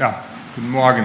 Ja, 0.00 0.18
guten 0.54 0.70
Morgen. 0.70 1.04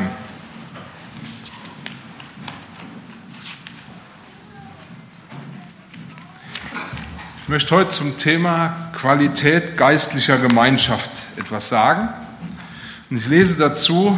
Ich 7.42 7.50
möchte 7.50 7.76
heute 7.76 7.89
zum 7.89 8.18
Thema 8.18 8.92
Qualität 8.97 9.76
geistlicher 9.76 10.38
Gemeinschaft 10.38 11.10
etwas 11.36 11.67
sagen. 11.67 12.08
Und 13.10 13.17
ich 13.17 13.28
lese 13.28 13.58
dazu 13.58 14.17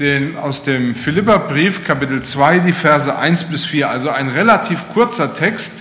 den, 0.00 0.36
aus 0.36 0.64
dem 0.64 0.96
Philipperbrief, 0.96 1.84
Kapitel 1.84 2.20
2, 2.20 2.58
die 2.58 2.72
Verse 2.72 3.16
1 3.16 3.44
bis 3.44 3.64
4, 3.66 3.88
also 3.88 4.10
ein 4.10 4.30
relativ 4.30 4.88
kurzer 4.88 5.32
Text. 5.32 5.74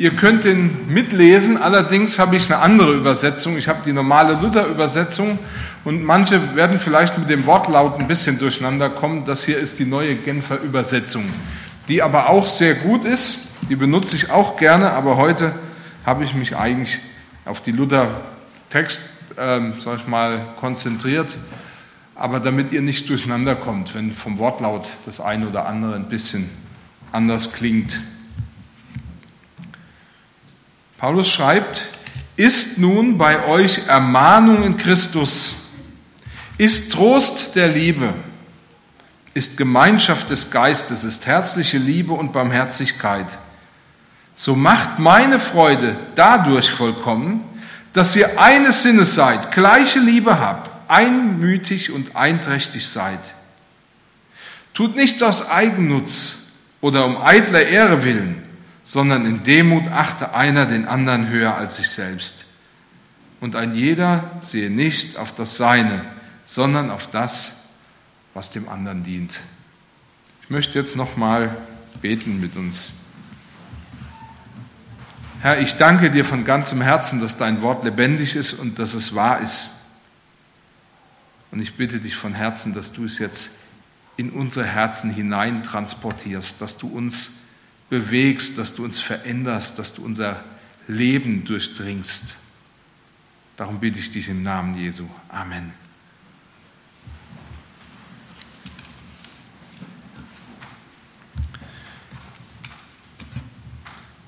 Ihr 0.00 0.16
könnt 0.16 0.44
den 0.44 0.88
mitlesen, 0.88 1.58
allerdings 1.58 2.18
habe 2.18 2.34
ich 2.34 2.50
eine 2.50 2.62
andere 2.62 2.94
Übersetzung. 2.94 3.58
Ich 3.58 3.68
habe 3.68 3.80
die 3.84 3.92
normale 3.92 4.32
Luther-Übersetzung 4.32 5.38
und 5.84 6.02
manche 6.02 6.56
werden 6.56 6.80
vielleicht 6.80 7.18
mit 7.18 7.28
dem 7.28 7.44
Wortlaut 7.44 8.00
ein 8.00 8.08
bisschen 8.08 8.38
durcheinander 8.38 8.88
kommen. 8.88 9.26
Das 9.26 9.44
hier 9.44 9.58
ist 9.58 9.78
die 9.78 9.84
neue 9.84 10.16
Genfer 10.16 10.58
Übersetzung, 10.62 11.24
die 11.88 12.00
aber 12.00 12.30
auch 12.30 12.46
sehr 12.46 12.76
gut 12.76 13.04
ist. 13.04 13.40
Die 13.68 13.76
benutze 13.76 14.16
ich 14.16 14.30
auch 14.30 14.56
gerne, 14.56 14.90
aber 14.92 15.18
heute 15.18 15.52
habe 16.06 16.24
ich 16.24 16.32
mich 16.32 16.56
eigentlich 16.56 16.98
auf 17.44 17.60
die 17.60 17.72
Luther-Text, 17.72 19.02
äh, 19.36 19.60
sag 19.80 19.98
ich 19.98 20.06
mal, 20.06 20.38
konzentriert. 20.56 21.36
Aber 22.14 22.40
damit 22.40 22.72
ihr 22.72 22.80
nicht 22.80 23.06
durcheinander 23.10 23.54
kommt, 23.54 23.94
wenn 23.94 24.14
vom 24.14 24.38
Wortlaut 24.38 24.88
das 25.04 25.20
eine 25.20 25.46
oder 25.46 25.66
andere 25.66 25.94
ein 25.94 26.08
bisschen 26.08 26.48
anders 27.12 27.52
klingt. 27.52 28.00
Paulus 31.00 31.30
schreibt, 31.30 31.86
ist 32.36 32.76
nun 32.76 33.16
bei 33.16 33.46
euch 33.46 33.86
Ermahnung 33.86 34.62
in 34.62 34.76
Christus, 34.76 35.54
ist 36.58 36.92
Trost 36.92 37.56
der 37.56 37.68
Liebe, 37.68 38.12
ist 39.32 39.56
Gemeinschaft 39.56 40.28
des 40.28 40.50
Geistes, 40.50 41.02
ist 41.02 41.24
herzliche 41.24 41.78
Liebe 41.78 42.12
und 42.12 42.34
Barmherzigkeit. 42.34 43.26
So 44.34 44.54
macht 44.54 44.98
meine 44.98 45.40
Freude 45.40 45.96
dadurch 46.16 46.70
vollkommen, 46.70 47.44
dass 47.94 48.14
ihr 48.14 48.38
eines 48.38 48.82
Sinnes 48.82 49.14
seid, 49.14 49.52
gleiche 49.52 50.00
Liebe 50.00 50.38
habt, 50.38 50.70
einmütig 50.86 51.92
und 51.92 52.14
einträchtig 52.14 52.86
seid. 52.86 53.20
Tut 54.74 54.96
nichts 54.96 55.22
aus 55.22 55.48
Eigennutz 55.48 56.40
oder 56.82 57.06
um 57.06 57.16
eitler 57.22 57.66
Ehre 57.66 58.04
willen, 58.04 58.39
sondern 58.90 59.24
in 59.24 59.44
Demut 59.44 59.86
achte 59.86 60.34
einer 60.34 60.66
den 60.66 60.88
anderen 60.88 61.28
höher 61.28 61.54
als 61.54 61.76
sich 61.76 61.88
selbst. 61.88 62.44
Und 63.40 63.54
ein 63.54 63.72
jeder 63.72 64.28
sehe 64.40 64.68
nicht 64.68 65.16
auf 65.16 65.32
das 65.32 65.56
Seine, 65.56 66.04
sondern 66.44 66.90
auf 66.90 67.06
das, 67.06 67.52
was 68.34 68.50
dem 68.50 68.68
anderen 68.68 69.04
dient. 69.04 69.38
Ich 70.42 70.50
möchte 70.50 70.76
jetzt 70.76 70.96
nochmal 70.96 71.56
beten 72.02 72.40
mit 72.40 72.56
uns. 72.56 72.92
Herr, 75.40 75.60
ich 75.60 75.76
danke 75.76 76.10
dir 76.10 76.24
von 76.24 76.44
ganzem 76.44 76.82
Herzen, 76.82 77.20
dass 77.20 77.36
dein 77.36 77.62
Wort 77.62 77.84
lebendig 77.84 78.34
ist 78.34 78.54
und 78.54 78.80
dass 78.80 78.94
es 78.94 79.14
wahr 79.14 79.38
ist. 79.38 79.70
Und 81.52 81.60
ich 81.60 81.76
bitte 81.76 82.00
dich 82.00 82.16
von 82.16 82.34
Herzen, 82.34 82.74
dass 82.74 82.90
du 82.90 83.04
es 83.04 83.20
jetzt 83.20 83.50
in 84.16 84.30
unsere 84.30 84.66
Herzen 84.66 85.10
hinein 85.12 85.62
transportierst, 85.62 86.60
dass 86.60 86.76
du 86.76 86.88
uns 86.88 87.34
bewegst, 87.90 88.56
dass 88.56 88.74
du 88.74 88.84
uns 88.84 89.00
veränderst, 89.00 89.78
dass 89.78 89.92
du 89.92 90.02
unser 90.02 90.42
Leben 90.88 91.44
durchdringst. 91.44 92.36
Darum 93.56 93.80
bitte 93.80 93.98
ich 93.98 94.10
dich 94.10 94.28
im 94.28 94.42
Namen 94.42 94.78
Jesu. 94.78 95.04
Amen. 95.28 95.72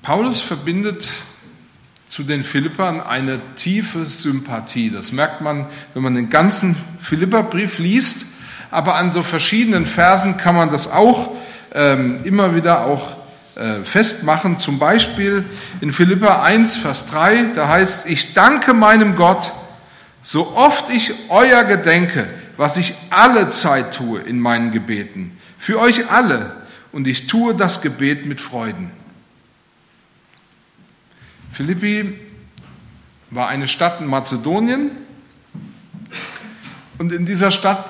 Paulus 0.03 0.41
verbindet 0.41 1.09
zu 2.07 2.23
den 2.23 2.43
Philippern 2.43 2.99
eine 2.99 3.39
tiefe 3.55 4.05
Sympathie. 4.05 4.91
Das 4.91 5.13
merkt 5.13 5.39
man, 5.39 5.67
wenn 5.93 6.03
man 6.03 6.13
den 6.13 6.29
ganzen 6.29 6.75
Philipperbrief 6.99 7.79
liest. 7.79 8.25
Aber 8.69 8.95
an 8.95 9.11
so 9.11 9.23
verschiedenen 9.23 9.85
Versen 9.85 10.35
kann 10.35 10.55
man 10.55 10.71
das 10.71 10.91
auch 10.91 11.31
ähm, 11.73 12.19
immer 12.25 12.53
wieder 12.53 12.85
auch 12.85 13.22
festmachen. 13.83 14.57
Zum 14.57 14.79
Beispiel 14.79 15.45
in 15.81 15.93
Philippa 15.93 16.41
1, 16.43 16.77
Vers 16.77 17.07
3, 17.07 17.51
da 17.55 17.67
heißt, 17.67 18.07
ich 18.07 18.33
danke 18.33 18.73
meinem 18.73 19.15
Gott, 19.15 19.51
so 20.21 20.55
oft 20.55 20.89
ich 20.89 21.13
euer 21.29 21.63
gedenke, 21.63 22.27
was 22.57 22.77
ich 22.77 22.95
alle 23.09 23.49
Zeit 23.49 23.93
tue 23.95 24.19
in 24.21 24.39
meinen 24.39 24.71
Gebeten, 24.71 25.37
für 25.59 25.79
euch 25.79 26.09
alle, 26.09 26.55
und 26.91 27.07
ich 27.07 27.27
tue 27.27 27.55
das 27.55 27.81
Gebet 27.81 28.25
mit 28.25 28.39
Freuden. 28.39 28.91
Philippi 31.51 32.19
war 33.31 33.47
eine 33.47 33.67
Stadt 33.67 33.99
in 33.99 34.07
Mazedonien 34.07 34.91
und 36.99 37.11
in 37.11 37.25
dieser 37.25 37.51
Stadt 37.51 37.89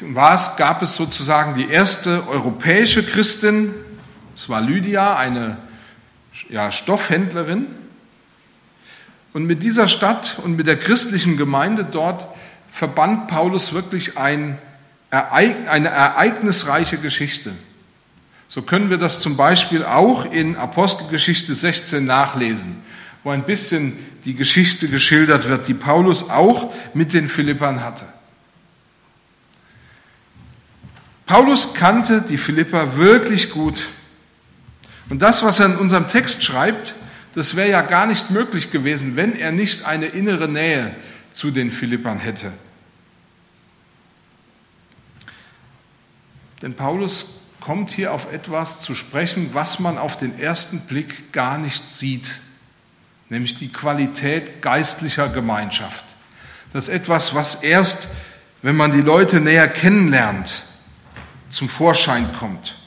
war 0.00 0.34
es, 0.34 0.56
gab 0.56 0.82
es 0.82 0.94
sozusagen 0.96 1.54
die 1.54 1.68
erste 1.70 2.28
europäische 2.28 3.02
Christin, 3.02 3.74
es 4.36 4.50
war 4.50 4.60
Lydia, 4.60 5.16
eine 5.16 5.56
ja, 6.50 6.70
Stoffhändlerin. 6.70 7.66
Und 9.32 9.46
mit 9.46 9.62
dieser 9.62 9.88
Stadt 9.88 10.38
und 10.44 10.56
mit 10.56 10.66
der 10.66 10.78
christlichen 10.78 11.38
Gemeinde 11.38 11.84
dort 11.84 12.28
verband 12.70 13.28
Paulus 13.28 13.72
wirklich 13.72 14.18
ein, 14.18 14.58
eine 15.10 15.88
ereignisreiche 15.88 16.98
Geschichte. 16.98 17.52
So 18.46 18.60
können 18.60 18.90
wir 18.90 18.98
das 18.98 19.20
zum 19.20 19.38
Beispiel 19.38 19.84
auch 19.84 20.30
in 20.30 20.56
Apostelgeschichte 20.56 21.54
16 21.54 22.04
nachlesen, 22.04 22.76
wo 23.24 23.30
ein 23.30 23.44
bisschen 23.44 23.98
die 24.26 24.34
Geschichte 24.34 24.88
geschildert 24.88 25.48
wird, 25.48 25.66
die 25.66 25.74
Paulus 25.74 26.28
auch 26.28 26.74
mit 26.92 27.14
den 27.14 27.30
Philippern 27.30 27.82
hatte. 27.82 28.04
Paulus 31.24 31.72
kannte 31.72 32.22
die 32.22 32.38
Philipper 32.38 32.96
wirklich 32.96 33.50
gut. 33.50 33.88
Und 35.08 35.22
das, 35.22 35.42
was 35.42 35.60
er 35.60 35.66
in 35.66 35.76
unserem 35.76 36.08
Text 36.08 36.42
schreibt, 36.42 36.94
das 37.34 37.54
wäre 37.54 37.70
ja 37.70 37.82
gar 37.82 38.06
nicht 38.06 38.30
möglich 38.30 38.70
gewesen, 38.70 39.14
wenn 39.14 39.38
er 39.38 39.52
nicht 39.52 39.84
eine 39.84 40.06
innere 40.06 40.48
Nähe 40.48 40.94
zu 41.32 41.50
den 41.50 41.70
Philippern 41.70 42.18
hätte. 42.18 42.52
Denn 46.62 46.74
Paulus 46.74 47.26
kommt 47.60 47.90
hier 47.90 48.14
auf 48.14 48.32
etwas 48.32 48.80
zu 48.80 48.94
sprechen, 48.94 49.50
was 49.52 49.78
man 49.78 49.98
auf 49.98 50.16
den 50.16 50.38
ersten 50.38 50.80
Blick 50.80 51.32
gar 51.32 51.58
nicht 51.58 51.90
sieht, 51.90 52.40
nämlich 53.28 53.58
die 53.58 53.68
Qualität 53.68 54.62
geistlicher 54.62 55.28
Gemeinschaft. 55.28 56.04
Das 56.72 56.88
ist 56.88 56.94
etwas, 56.94 57.34
was 57.34 57.56
erst, 57.56 58.08
wenn 58.62 58.76
man 58.76 58.92
die 58.92 59.00
Leute 59.00 59.40
näher 59.40 59.68
kennenlernt, 59.68 60.64
zum 61.50 61.68
Vorschein 61.68 62.32
kommt. 62.32 62.78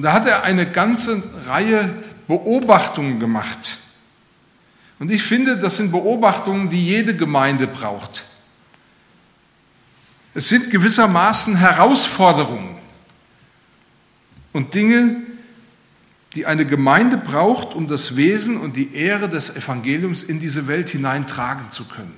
Und 0.00 0.04
da 0.04 0.14
hat 0.14 0.26
er 0.26 0.44
eine 0.44 0.64
ganze 0.64 1.22
Reihe 1.46 1.94
Beobachtungen 2.26 3.20
gemacht. 3.20 3.76
Und 4.98 5.10
ich 5.10 5.22
finde, 5.22 5.58
das 5.58 5.76
sind 5.76 5.92
Beobachtungen, 5.92 6.70
die 6.70 6.82
jede 6.82 7.14
Gemeinde 7.14 7.66
braucht. 7.66 8.24
Es 10.32 10.48
sind 10.48 10.70
gewissermaßen 10.70 11.54
Herausforderungen 11.54 12.78
und 14.54 14.72
Dinge, 14.72 15.16
die 16.32 16.46
eine 16.46 16.64
Gemeinde 16.64 17.18
braucht, 17.18 17.74
um 17.74 17.86
das 17.86 18.16
Wesen 18.16 18.58
und 18.58 18.76
die 18.76 18.94
Ehre 18.94 19.28
des 19.28 19.54
Evangeliums 19.54 20.22
in 20.22 20.40
diese 20.40 20.66
Welt 20.66 20.88
hineintragen 20.88 21.70
zu 21.70 21.84
können. 21.84 22.16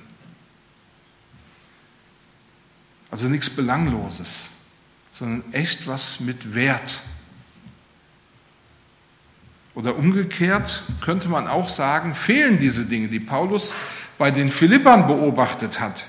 Also 3.11 3.27
nichts 3.27 3.49
Belangloses, 3.49 4.45
sondern 5.09 5.53
echt 5.53 5.85
was 5.85 6.21
mit 6.21 6.55
Wert. 6.55 7.01
Oder 9.75 9.95
umgekehrt 9.95 10.83
könnte 11.01 11.29
man 11.29 11.47
auch 11.47 11.67
sagen, 11.67 12.13
fehlen 12.13 12.59
diese 12.59 12.85
Dinge, 12.85 13.07
die 13.07 13.19
Paulus 13.19 13.73
bei 14.17 14.29
den 14.29 14.51
Philippern 14.51 15.07
beobachtet 15.07 15.79
hat, 15.79 16.05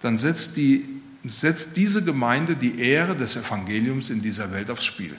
dann 0.00 0.16
setzt, 0.16 0.56
die, 0.56 0.84
setzt 1.24 1.76
diese 1.76 2.02
Gemeinde 2.02 2.56
die 2.56 2.80
Ehre 2.80 3.14
des 3.14 3.36
Evangeliums 3.36 4.08
in 4.08 4.22
dieser 4.22 4.50
Welt 4.50 4.70
aufs 4.70 4.86
Spiel. 4.86 5.14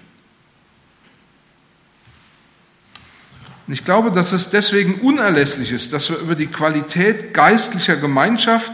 Und 3.68 3.74
ich 3.74 3.86
glaube, 3.86 4.12
dass 4.12 4.32
es 4.32 4.50
deswegen 4.50 4.96
unerlässlich 4.96 5.72
ist, 5.72 5.94
dass 5.94 6.10
wir 6.10 6.18
über 6.18 6.36
die 6.36 6.48
Qualität 6.48 7.34
geistlicher 7.34 7.96
Gemeinschaft 7.96 8.74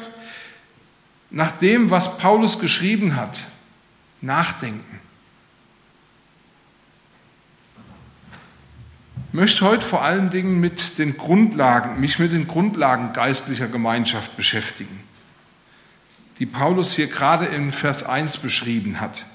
nach 1.30 1.52
dem, 1.52 1.92
was 1.92 2.18
Paulus 2.18 2.58
geschrieben 2.58 3.18
hat, 3.18 3.44
nachdenken. 4.22 5.00
Möchte 9.38 9.64
heute 9.66 9.86
vor 9.86 10.02
allen 10.02 10.32
Dingen 10.32 10.60
mit 10.60 10.98
den 10.98 11.16
Grundlagen, 11.16 12.02
mich 12.02 12.18
mit 12.18 12.32
den 12.32 12.48
Grundlagen 12.48 13.14
geistlicher 13.14 13.68
Gemeinschaft 13.68 14.36
beschäftigen. 14.36 15.04
die 16.40 16.48
Paulus 16.48 16.96
hier 16.96 17.06
gerade 17.06 17.46
in 17.46 17.72
Vers 17.72 18.04
1 18.04 18.38
beschrieben 18.38 19.00
hat. 19.00 19.26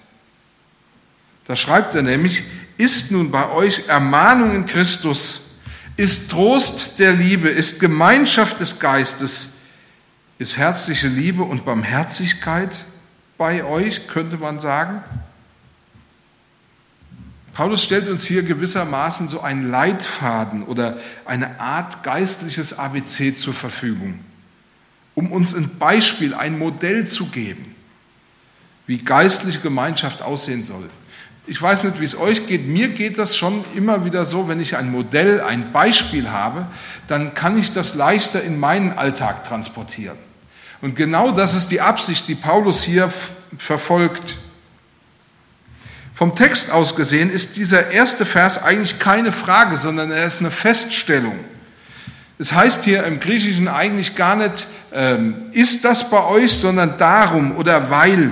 Da 1.47 1.55
schreibt 1.55 1.95
er 1.95 2.03
nämlich, 2.03 2.45
ist 2.79 3.13
nun 3.13 3.31
bei 3.31 3.49
euch 3.51 3.87
Ermahnung 3.89 4.55
in 4.55 4.67
Christus, 4.67 5.43
ist 5.97 6.31
Trost 6.33 6.99
der 6.99 7.13
Liebe, 7.13 7.49
ist 7.49 7.79
Gemeinschaft 7.79 8.59
des 8.59 8.81
Geistes, 8.81 9.55
ist 10.39 10.57
herzliche 10.57 11.09
Liebe 11.09 11.45
und 11.45 11.65
Barmherzigkeit 11.65 12.85
bei 13.39 13.65
euch, 13.65 14.09
könnte 14.09 14.37
man 14.37 14.59
sagen. 14.59 15.03
Paulus 17.55 17.85
stellt 17.85 18.09
uns 18.09 18.25
hier 18.25 18.43
gewissermaßen 18.43 19.29
so 19.29 19.41
einen 19.43 19.71
Leitfaden 19.71 20.63
oder 20.63 20.99
eine 21.27 21.61
Art 21.61 22.03
geistliches 22.03 22.79
ABC 22.79 23.37
zur 23.37 23.53
Verfügung, 23.53 24.21
um 25.15 25.31
uns 25.31 25.55
ein 25.55 25.77
Beispiel, 25.79 26.35
ein 26.35 26.59
Modell 26.59 27.07
zu 27.07 27.27
geben, 27.27 27.75
wie 28.87 28.99
geistliche 28.99 29.61
Gemeinschaft 29.61 30.23
aussehen 30.23 30.63
soll. 30.63 30.89
Ich 31.47 31.61
weiß 31.61 31.85
nicht, 31.85 32.01
wie 32.01 32.05
es 32.05 32.17
euch 32.17 32.47
geht. 32.47 32.69
Mir 32.69 32.89
geht 32.89 33.19
das 33.19 33.37
schon 33.37 33.65
immer 33.75 34.05
wieder 34.05 34.25
so, 34.25 34.49
wenn 34.49 34.61
ich 34.61 34.77
ein 34.77 34.91
Modell, 34.91 35.41
ein 35.41 35.73
Beispiel 35.73 36.31
habe, 36.31 36.67
dann 37.09 37.35
kann 37.35 37.59
ich 37.59 37.73
das 37.73 37.95
leichter 37.95 38.43
in 38.43 38.61
meinen 38.61 38.93
Alltag 38.93 39.45
transportieren. 39.45 40.17
Und 40.81 40.97
genau 40.97 41.33
das 41.33 41.55
ist 41.55 41.71
die 41.71 41.81
Absicht, 41.81 42.29
die 42.29 42.35
Paulus 42.35 42.83
hier 42.83 43.13
verfolgt. 43.59 44.37
Vom 46.15 46.35
Text 46.37 46.71
aus 46.71 46.95
gesehen 46.95 47.31
ist 47.31 47.57
dieser 47.57 47.91
erste 47.91 48.27
Vers 48.27 48.63
eigentlich 48.63 48.99
keine 48.99 49.33
Frage, 49.33 49.77
sondern 49.77 50.11
er 50.11 50.27
ist 50.27 50.41
eine 50.41 50.51
Feststellung. 50.51 51.39
Es 52.39 52.53
heißt 52.53 52.85
hier 52.85 53.05
im 53.05 53.21
Griechischen 53.21 53.69
eigentlich 53.69 54.15
gar 54.15 54.37
nicht, 54.37 54.67
ähm, 54.93 55.47
ist 55.53 55.85
das 55.85 56.11
bei 56.11 56.25
euch, 56.25 56.53
sondern 56.53 56.99
darum 56.99 57.57
oder 57.57 57.89
weil, 57.91 58.31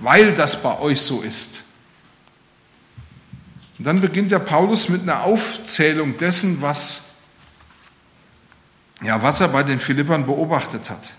weil 0.00 0.34
das 0.34 0.60
bei 0.60 0.78
euch 0.78 1.00
so 1.00 1.22
ist. 1.22 1.62
Und 3.78 3.86
dann 3.86 4.00
beginnt 4.00 4.30
der 4.30 4.38
Paulus 4.38 4.88
mit 4.88 5.02
einer 5.02 5.22
Aufzählung 5.22 6.18
dessen, 6.18 6.60
was, 6.60 7.02
ja, 9.02 9.22
was 9.22 9.40
er 9.40 9.48
bei 9.48 9.62
den 9.62 9.80
Philippern 9.80 10.26
beobachtet 10.26 10.90
hat. 10.90 11.12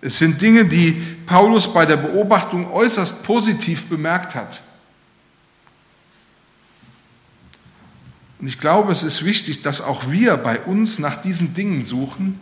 Es 0.00 0.18
sind 0.18 0.40
Dinge, 0.40 0.64
die 0.64 0.92
Paulus 1.26 1.72
bei 1.72 1.86
der 1.86 1.96
Beobachtung 1.96 2.70
äußerst 2.70 3.22
positiv 3.24 3.88
bemerkt 3.88 4.34
hat. 4.34 4.62
Und 8.44 8.48
ich 8.48 8.58
glaube, 8.58 8.92
es 8.92 9.02
ist 9.02 9.24
wichtig, 9.24 9.62
dass 9.62 9.80
auch 9.80 10.10
wir 10.10 10.36
bei 10.36 10.60
uns 10.60 10.98
nach 10.98 11.16
diesen 11.16 11.54
Dingen 11.54 11.82
suchen, 11.82 12.38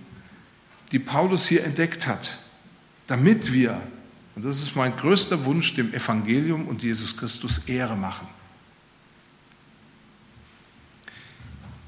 die 0.90 0.98
Paulus 0.98 1.46
hier 1.46 1.62
entdeckt 1.62 2.08
hat, 2.08 2.38
damit 3.06 3.52
wir, 3.52 3.80
und 4.34 4.44
das 4.44 4.60
ist 4.60 4.74
mein 4.74 4.96
größter 4.96 5.44
Wunsch, 5.44 5.76
dem 5.76 5.94
Evangelium 5.94 6.66
und 6.66 6.82
Jesus 6.82 7.16
Christus 7.16 7.58
Ehre 7.68 7.94
machen. 7.94 8.26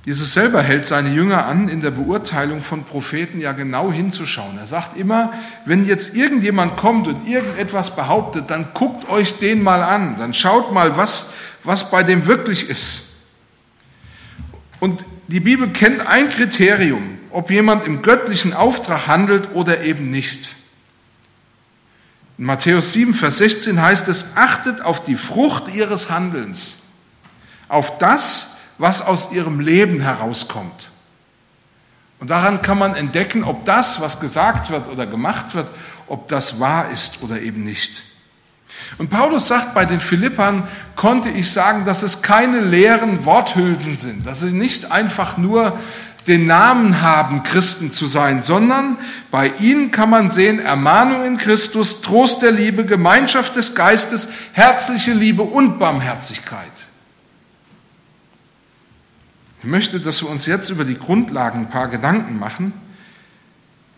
Jesus 0.04 0.32
selber 0.32 0.62
hält 0.62 0.86
seine 0.86 1.12
Jünger 1.12 1.46
an, 1.46 1.68
in 1.68 1.80
der 1.80 1.90
Beurteilung 1.90 2.62
von 2.62 2.84
Propheten 2.84 3.40
ja 3.40 3.50
genau 3.50 3.90
hinzuschauen. 3.90 4.58
Er 4.58 4.66
sagt 4.66 4.96
immer, 4.96 5.32
wenn 5.66 5.88
jetzt 5.88 6.14
irgendjemand 6.14 6.76
kommt 6.76 7.08
und 7.08 7.26
irgendetwas 7.26 7.96
behauptet, 7.96 8.48
dann 8.48 8.68
guckt 8.74 9.08
euch 9.08 9.40
den 9.40 9.60
mal 9.60 9.82
an, 9.82 10.18
dann 10.18 10.34
schaut 10.34 10.72
mal, 10.72 10.96
was, 10.96 11.26
was 11.64 11.90
bei 11.90 12.04
dem 12.04 12.26
wirklich 12.26 12.70
ist. 12.70 13.03
Und 14.80 15.04
die 15.28 15.40
Bibel 15.40 15.70
kennt 15.70 16.06
ein 16.06 16.28
Kriterium, 16.28 17.18
ob 17.30 17.50
jemand 17.50 17.86
im 17.86 18.02
göttlichen 18.02 18.52
Auftrag 18.52 19.06
handelt 19.06 19.54
oder 19.54 19.82
eben 19.82 20.10
nicht. 20.10 20.56
In 22.36 22.46
Matthäus 22.46 22.92
7, 22.92 23.14
Vers 23.14 23.38
16 23.38 23.80
heißt 23.80 24.08
es, 24.08 24.26
achtet 24.34 24.80
auf 24.80 25.04
die 25.04 25.16
Frucht 25.16 25.68
ihres 25.72 26.10
Handelns, 26.10 26.78
auf 27.68 27.98
das, 27.98 28.48
was 28.78 29.02
aus 29.02 29.30
ihrem 29.32 29.60
Leben 29.60 30.00
herauskommt. 30.00 30.90
Und 32.18 32.30
daran 32.30 32.62
kann 32.62 32.78
man 32.78 32.94
entdecken, 32.94 33.44
ob 33.44 33.64
das, 33.64 34.00
was 34.00 34.18
gesagt 34.18 34.70
wird 34.70 34.88
oder 34.88 35.06
gemacht 35.06 35.54
wird, 35.54 35.68
ob 36.06 36.28
das 36.28 36.58
wahr 36.58 36.90
ist 36.90 37.22
oder 37.22 37.40
eben 37.40 37.64
nicht. 37.64 38.02
Und 38.98 39.10
Paulus 39.10 39.48
sagt, 39.48 39.74
bei 39.74 39.84
den 39.84 40.00
Philippern 40.00 40.68
konnte 40.96 41.28
ich 41.28 41.50
sagen, 41.50 41.84
dass 41.84 42.02
es 42.02 42.22
keine 42.22 42.60
leeren 42.60 43.24
Worthülsen 43.24 43.96
sind, 43.96 44.26
dass 44.26 44.40
sie 44.40 44.52
nicht 44.52 44.92
einfach 44.92 45.36
nur 45.36 45.78
den 46.26 46.46
Namen 46.46 47.02
haben, 47.02 47.42
Christen 47.42 47.92
zu 47.92 48.06
sein, 48.06 48.42
sondern 48.42 48.96
bei 49.30 49.48
ihnen 49.58 49.90
kann 49.90 50.08
man 50.08 50.30
sehen 50.30 50.58
Ermahnung 50.58 51.24
in 51.24 51.36
Christus, 51.36 52.00
Trost 52.00 52.42
der 52.42 52.52
Liebe, 52.52 52.86
Gemeinschaft 52.86 53.56
des 53.56 53.74
Geistes, 53.74 54.28
herzliche 54.52 55.12
Liebe 55.12 55.42
und 55.42 55.78
Barmherzigkeit. 55.78 56.72
Ich 59.62 59.68
möchte, 59.68 60.00
dass 60.00 60.22
wir 60.22 60.30
uns 60.30 60.46
jetzt 60.46 60.70
über 60.70 60.84
die 60.84 60.98
Grundlagen 60.98 61.60
ein 61.60 61.70
paar 61.70 61.88
Gedanken 61.88 62.38
machen. 62.38 62.72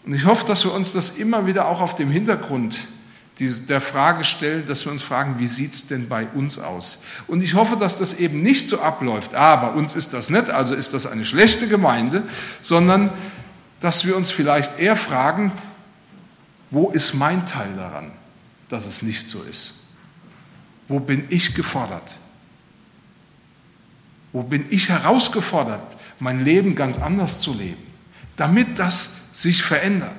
Und 0.04 0.14
ich 0.14 0.24
hoffe, 0.24 0.46
dass 0.46 0.64
wir 0.64 0.72
uns 0.72 0.92
das 0.92 1.10
immer 1.10 1.46
wieder 1.46 1.66
auch 1.66 1.80
auf 1.80 1.96
dem 1.96 2.10
Hintergrund 2.10 2.78
der 3.38 3.80
Frage 3.82 4.24
stellen, 4.24 4.64
dass 4.66 4.86
wir 4.86 4.92
uns 4.92 5.02
fragen, 5.02 5.38
wie 5.38 5.46
sieht 5.46 5.74
es 5.74 5.86
denn 5.86 6.08
bei 6.08 6.26
uns 6.26 6.58
aus? 6.58 6.98
Und 7.26 7.42
ich 7.42 7.54
hoffe, 7.54 7.76
dass 7.76 7.98
das 7.98 8.14
eben 8.14 8.42
nicht 8.42 8.68
so 8.68 8.80
abläuft, 8.80 9.34
ah, 9.34 9.68
uns 9.68 9.94
ist 9.94 10.14
das 10.14 10.30
nicht, 10.30 10.48
also 10.48 10.74
ist 10.74 10.94
das 10.94 11.06
eine 11.06 11.24
schlechte 11.24 11.68
Gemeinde, 11.68 12.22
sondern 12.62 13.10
dass 13.80 14.06
wir 14.06 14.16
uns 14.16 14.30
vielleicht 14.30 14.78
eher 14.78 14.96
fragen, 14.96 15.52
wo 16.70 16.90
ist 16.90 17.14
mein 17.14 17.46
Teil 17.46 17.74
daran, 17.74 18.10
dass 18.68 18.86
es 18.86 19.02
nicht 19.02 19.28
so 19.28 19.42
ist? 19.42 19.74
Wo 20.88 20.98
bin 20.98 21.24
ich 21.28 21.54
gefordert? 21.54 22.18
Wo 24.32 24.42
bin 24.42 24.64
ich 24.70 24.88
herausgefordert, 24.88 25.82
mein 26.20 26.42
Leben 26.42 26.74
ganz 26.74 26.98
anders 26.98 27.38
zu 27.38 27.52
leben, 27.52 27.82
damit 28.36 28.78
das 28.78 29.10
sich 29.32 29.62
verändert? 29.62 30.16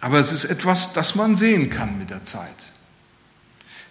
Aber 0.00 0.18
es 0.18 0.32
ist 0.32 0.44
etwas, 0.44 0.92
das 0.92 1.14
man 1.14 1.36
sehen 1.36 1.70
kann 1.70 1.98
mit 1.98 2.10
der 2.10 2.24
Zeit. 2.24 2.50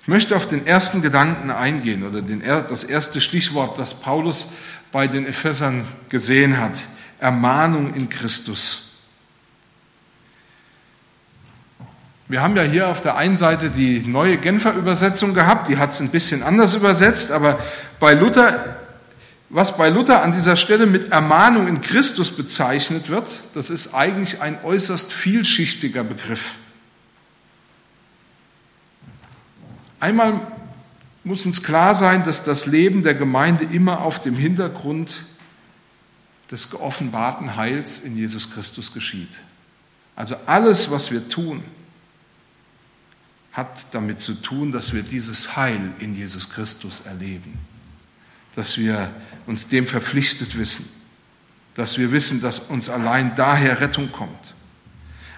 Ich 0.04 0.08
möchte 0.08 0.36
auf 0.36 0.48
den 0.48 0.68
ersten 0.68 1.02
Gedanken 1.02 1.50
eingehen 1.50 2.04
oder 2.04 2.22
den, 2.22 2.42
das 2.42 2.84
erste 2.84 3.22
Stichwort, 3.22 3.80
das 3.80 3.96
Paulus 3.96 4.48
bei 4.92 5.08
den 5.08 5.26
Ephesern 5.26 5.86
gesehen 6.10 6.60
hat. 6.60 6.74
Ermahnung 7.20 7.96
in 7.96 8.08
Christus. 8.10 8.86
Wir 12.28 12.42
haben 12.42 12.56
ja 12.56 12.64
hier 12.64 12.88
auf 12.90 13.02
der 13.02 13.16
einen 13.18 13.38
Seite 13.38 13.70
die 13.70 14.00
neue 14.00 14.38
Genfer 14.38 14.74
Übersetzung 14.74 15.34
gehabt, 15.34 15.70
die 15.70 15.78
hat 15.78 15.92
es 15.92 16.00
ein 16.00 16.10
bisschen 16.10 16.44
anders 16.44 16.74
übersetzt, 16.74 17.32
aber 17.32 17.60
bei 18.00 18.14
Luther, 18.14 18.78
was 19.56 19.78
bei 19.78 19.88
Luther 19.88 20.22
an 20.22 20.34
dieser 20.34 20.58
Stelle 20.58 20.86
mit 20.86 21.14
Ermahnung 21.14 21.70
in 21.70 21.80
Christus 21.80 22.30
bezeichnet 22.30 23.08
wird, 23.08 23.26
das 23.54 23.70
ist 23.70 23.94
eigentlich 23.94 24.42
ein 24.42 24.62
äußerst 24.62 25.14
vielschichtiger 25.14 26.04
Begriff. 26.04 26.56
Einmal 30.02 30.42
muss 31.24 31.46
uns 31.46 31.64
klar 31.64 31.96
sein, 31.96 32.26
dass 32.26 32.44
das 32.44 32.66
Leben 32.66 33.02
der 33.02 33.16
Gemeinde 33.16 33.64
immer 33.64 34.02
auf 34.02 34.22
dem 34.22 34.36
Hintergrund 34.36 35.24
des 36.52 36.70
geoffenbarten 36.70 37.56
Heils 37.56 38.00
in 38.00 38.18
Jesus 38.18 38.52
Christus 38.52 38.94
geschieht. 38.94 39.40
Also 40.18 40.36
alles, 40.48 40.92
was 40.92 41.12
wir 41.12 41.30
tun, 41.30 41.64
hat 43.54 43.86
damit 43.92 44.20
zu 44.20 44.34
tun, 44.34 44.74
dass 44.74 44.94
wir 44.94 45.02
dieses 45.02 45.56
Heil 45.56 45.94
in 46.00 46.14
Jesus 46.14 46.50
Christus 46.50 47.04
erleben, 47.06 47.58
dass 48.54 48.78
wir 48.78 49.10
uns 49.48 49.68
dem 49.68 49.88
verpflichtet 49.88 50.58
wissen, 50.58 50.88
dass 51.76 51.98
wir 51.98 52.12
wissen, 52.12 52.42
dass 52.42 52.60
uns 52.60 52.90
allein 52.90 53.36
daher 53.36 53.82
Rettung 53.82 54.12
kommt. 54.12 54.54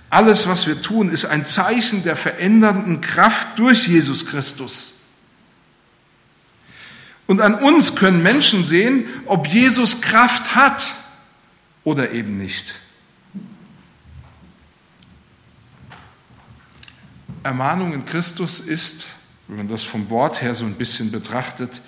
Alles, 0.09 0.47
was 0.47 0.67
wir 0.67 0.81
tun, 0.81 1.09
ist 1.09 1.25
ein 1.25 1.45
Zeichen 1.45 2.03
der 2.03 2.15
verändernden 2.15 3.01
Kraft 3.01 3.59
durch 3.59 3.87
Jesus 3.87 4.25
Christus. 4.25 4.93
Und 7.25 7.41
an 7.41 7.55
uns 7.55 7.95
können 7.95 8.23
Menschen 8.23 8.63
sehen, 8.63 9.05
ob 9.25 9.47
Jesus 9.47 9.99
Kraft 9.99 10.55
hat 10.55 10.93
oder 11.83 12.11
eben 12.11 12.37
nicht. 12.37 12.75
Ermahnung 17.43 17.93
in 17.93 18.05
Christus 18.05 18.59
ist, 18.59 19.09
wenn 19.47 19.57
man 19.57 19.67
das 19.67 19.83
vom 19.83 20.09
Wort 20.09 20.41
her 20.41 20.55
so 20.55 20.65
ein 20.65 20.75
bisschen 20.75 21.11
betrachtet, 21.11 21.81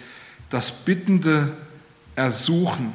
das 0.50 0.84
bittende 0.84 1.58
Ersuchen, 2.20 2.92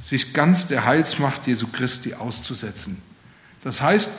sich 0.00 0.32
ganz 0.32 0.68
der 0.68 0.84
Heilsmacht 0.84 1.48
Jesu 1.48 1.66
Christi 1.66 2.14
auszusetzen. 2.14 3.02
Das 3.64 3.82
heißt, 3.82 4.10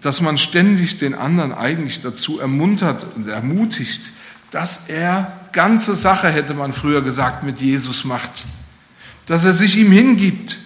dass 0.00 0.20
man 0.20 0.38
ständig 0.38 0.98
den 0.98 1.14
anderen 1.14 1.52
eigentlich 1.52 2.02
dazu 2.02 2.38
ermuntert 2.38 3.04
und 3.16 3.28
ermutigt, 3.28 4.00
dass 4.52 4.88
er 4.88 5.32
ganze 5.50 5.96
Sache, 5.96 6.28
hätte 6.30 6.54
man 6.54 6.72
früher 6.72 7.02
gesagt, 7.02 7.42
mit 7.42 7.60
Jesus 7.60 8.04
macht. 8.04 8.46
dass 9.26 9.44
er 9.44 9.52
sich 9.52 9.76
ihm 9.76 9.92
hingibt. 9.92 10.58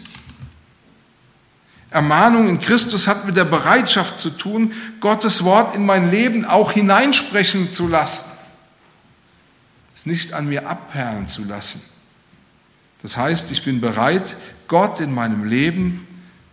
Ermahnung 1.91 2.49
in 2.49 2.59
Christus 2.59 3.07
hat 3.07 3.26
mit 3.26 3.37
der 3.37 3.45
Bereitschaft 3.45 4.19
zu 4.19 4.31
tun, 4.31 4.73
Gottes 5.00 5.45
Wort 5.45 5.75
in 5.75 5.85
mein 5.85 6.11
Leben 6.11 6.47
auch 6.47 6.73
hineinsprechen 6.73 7.71
zu 7.71 7.87
lassen. 7.87 8.36
Es 9.97 10.05
nicht 10.05 10.35
an 10.35 10.47
mir 10.47 10.69
abperlen 10.69 11.26
zu 11.26 11.43
lassen. 11.45 11.81
Das 13.00 13.17
heißt, 13.17 13.50
ich 13.50 13.65
bin 13.65 13.81
bereit, 13.81 14.37
Gott 14.69 15.00
in 15.00 15.15
meinem 15.15 15.45
Leben 15.45 16.07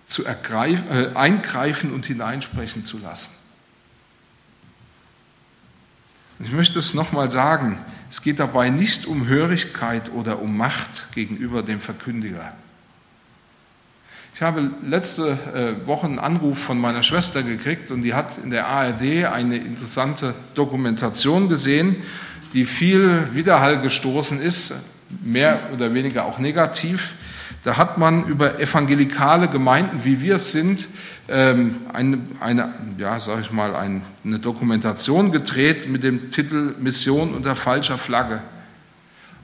zu 0.07 0.25
äh, 0.25 1.09
eingreifen 1.13 1.91
und 1.91 2.05
hineinsprechen 2.05 2.83
zu 2.83 2.99
lassen. 2.99 3.31
Ich 6.39 6.51
möchte 6.51 6.79
es 6.79 6.93
nochmal 6.93 7.31
sagen, 7.31 7.77
es 8.09 8.21
geht 8.21 8.39
dabei 8.39 8.69
nicht 8.69 9.05
um 9.05 9.27
Hörigkeit 9.27 10.11
oder 10.11 10.41
um 10.41 10.55
Macht 10.55 11.11
gegenüber 11.13 11.63
dem 11.63 11.81
Verkündiger. 11.81 12.53
Ich 14.35 14.41
habe 14.41 14.71
letzte 14.81 15.37
äh, 15.53 15.87
Woche 15.87 16.07
einen 16.07 16.19
Anruf 16.19 16.59
von 16.59 16.79
meiner 16.79 17.03
Schwester 17.03 17.43
gekriegt 17.43 17.91
und 17.91 18.01
die 18.03 18.13
hat 18.13 18.37
in 18.37 18.49
der 18.49 18.67
ARD 18.67 19.25
eine 19.25 19.57
interessante 19.57 20.33
Dokumentation 20.55 21.49
gesehen, 21.49 21.97
die 22.53 22.65
viel 22.65 23.29
Widerhall 23.33 23.81
gestoßen 23.81 24.41
ist, 24.41 24.73
mehr 25.23 25.59
oder 25.73 25.93
weniger 25.93 26.25
auch 26.25 26.39
negativ. 26.39 27.13
Da 27.63 27.77
hat 27.77 27.97
man 27.97 28.25
über 28.25 28.59
evangelikale 28.59 29.47
Gemeinden, 29.47 30.03
wie 30.03 30.21
wir 30.21 30.35
es 30.35 30.51
sind, 30.51 30.87
ähm, 31.29 31.77
eine, 31.93 32.19
eine 32.41 32.73
ja, 32.97 33.19
sag 33.19 33.39
ich 33.41 33.51
mal, 33.51 33.73
eine 33.75 34.39
Dokumentation 34.39 35.31
gedreht 35.31 35.87
mit 35.87 36.03
dem 36.03 36.29
Titel 36.31 36.75
Mission 36.79 37.33
unter 37.33 37.55
falscher 37.55 37.97
Flagge. 37.97 38.41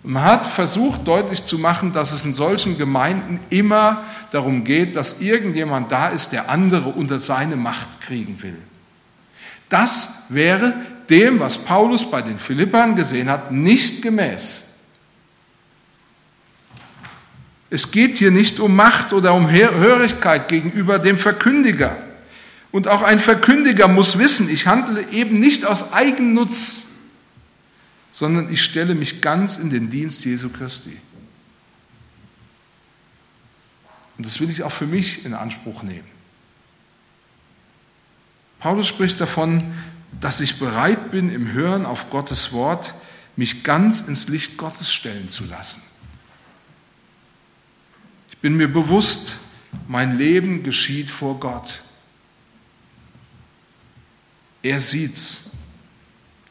Und 0.03 0.13
man 0.13 0.23
hat 0.23 0.47
versucht 0.47 1.07
deutlich 1.07 1.45
zu 1.45 1.57
machen, 1.57 1.93
dass 1.93 2.11
es 2.11 2.25
in 2.25 2.33
solchen 2.33 2.77
Gemeinden 2.77 3.39
immer 3.49 4.03
darum 4.31 4.63
geht, 4.63 4.95
dass 4.95 5.21
irgendjemand 5.21 5.91
da 5.91 6.09
ist, 6.09 6.31
der 6.31 6.49
andere 6.49 6.89
unter 6.89 7.19
seine 7.19 7.55
Macht 7.55 8.01
kriegen 8.01 8.41
will. 8.41 8.57
Das 9.69 10.23
wäre 10.29 10.73
dem, 11.09 11.39
was 11.39 11.57
Paulus 11.57 12.09
bei 12.09 12.21
den 12.21 12.39
Philippern 12.39 12.95
gesehen 12.95 13.29
hat, 13.29 13.51
nicht 13.51 14.01
gemäß. 14.01 14.63
Es 17.69 17.91
geht 17.91 18.17
hier 18.17 18.31
nicht 18.31 18.59
um 18.59 18.75
Macht 18.75 19.13
oder 19.13 19.33
um 19.33 19.49
Hörigkeit 19.49 20.47
gegenüber 20.47 20.97
dem 20.99 21.17
Verkündiger. 21.17 21.97
Und 22.71 22.87
auch 22.87 23.01
ein 23.01 23.19
Verkündiger 23.19 23.87
muss 23.87 24.17
wissen, 24.17 24.49
ich 24.49 24.67
handle 24.67 25.07
eben 25.11 25.39
nicht 25.39 25.65
aus 25.65 25.91
Eigennutz, 25.91 26.83
sondern 28.11 28.51
ich 28.51 28.61
stelle 28.61 28.95
mich 28.95 29.21
ganz 29.21 29.57
in 29.57 29.69
den 29.69 29.89
Dienst 29.89 30.25
Jesu 30.25 30.49
Christi. 30.49 30.97
Und 34.17 34.25
das 34.25 34.39
will 34.39 34.49
ich 34.49 34.63
auch 34.63 34.71
für 34.71 34.85
mich 34.85 35.25
in 35.25 35.33
Anspruch 35.33 35.81
nehmen. 35.83 36.07
Paulus 38.59 38.87
spricht 38.87 39.21
davon, 39.21 39.63
dass 40.19 40.39
ich 40.39 40.59
bereit 40.59 41.11
bin, 41.11 41.29
im 41.29 41.51
Hören 41.51 41.85
auf 41.85 42.09
Gottes 42.09 42.51
Wort 42.51 42.93
mich 43.35 43.63
ganz 43.63 44.01
ins 44.01 44.27
Licht 44.27 44.57
Gottes 44.57 44.91
stellen 44.91 45.29
zu 45.29 45.45
lassen. 45.45 45.81
Ich 48.29 48.37
bin 48.39 48.57
mir 48.57 48.67
bewusst, 48.67 49.35
mein 49.87 50.17
Leben 50.17 50.63
geschieht 50.63 51.09
vor 51.09 51.39
Gott. 51.39 51.83
Er 54.61 54.81
sieht's. 54.81 55.41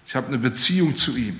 Ich 0.06 0.16
habe 0.16 0.28
eine 0.28 0.38
Beziehung 0.38 0.96
zu 0.96 1.16
ihm. 1.16 1.38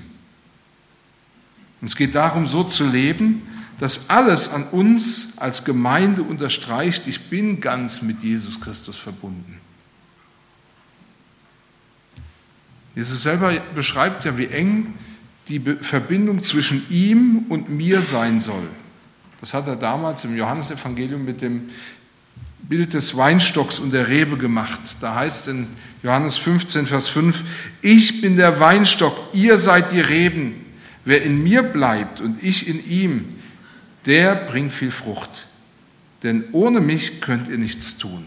Und 1.81 1.87
es 1.87 1.95
geht 1.95 2.13
darum, 2.13 2.47
so 2.47 2.63
zu 2.63 2.85
leben, 2.85 3.41
dass 3.79 4.09
alles 4.09 4.49
an 4.49 4.65
uns 4.65 5.29
als 5.37 5.63
Gemeinde 5.63 6.21
unterstreicht, 6.21 7.07
ich 7.07 7.29
bin 7.29 7.61
ganz 7.61 8.01
mit 8.01 8.21
Jesus 8.21 8.59
Christus 8.59 8.97
verbunden. 8.97 9.58
Jesus 12.99 13.21
selber 13.21 13.53
beschreibt 13.73 14.25
ja, 14.25 14.37
wie 14.37 14.47
eng 14.47 14.93
die 15.47 15.61
Verbindung 15.79 16.43
zwischen 16.43 16.85
ihm 16.89 17.45
und 17.47 17.69
mir 17.69 18.01
sein 18.01 18.41
soll. 18.41 18.67
Das 19.39 19.53
hat 19.53 19.67
er 19.67 19.77
damals 19.77 20.25
im 20.25 20.35
Johannesevangelium 20.35 21.23
mit 21.23 21.41
dem 21.41 21.69
Bild 22.61 22.93
des 22.93 23.15
Weinstocks 23.15 23.79
und 23.79 23.91
der 23.91 24.09
Rebe 24.09 24.35
gemacht. 24.35 24.81
Da 24.99 25.15
heißt 25.15 25.47
in 25.47 25.67
Johannes 26.03 26.37
15, 26.37 26.87
Vers 26.87 27.07
5, 27.07 27.41
ich 27.81 28.19
bin 28.19 28.35
der 28.35 28.59
Weinstock, 28.59 29.17
ihr 29.31 29.59
seid 29.59 29.93
die 29.93 30.01
Reben. 30.01 30.65
Wer 31.05 31.23
in 31.23 31.41
mir 31.41 31.63
bleibt 31.63 32.19
und 32.19 32.43
ich 32.43 32.67
in 32.67 32.85
ihm, 32.85 33.37
der 34.07 34.35
bringt 34.35 34.73
viel 34.73 34.91
Frucht. 34.91 35.47
Denn 36.21 36.43
ohne 36.51 36.81
mich 36.81 37.21
könnt 37.21 37.47
ihr 37.47 37.57
nichts 37.57 37.97
tun. 37.97 38.25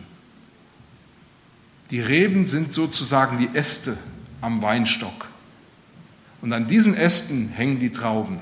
Die 1.91 2.01
Reben 2.01 2.47
sind 2.47 2.73
sozusagen 2.73 3.37
die 3.37 3.51
Äste 3.55 3.99
am 4.43 4.61
Weinstock. 4.61 5.29
Und 6.43 6.53
an 6.53 6.67
diesen 6.67 6.95
Ästen 6.95 7.49
hängen 7.49 7.79
die 7.79 7.91
Trauben. 7.91 8.41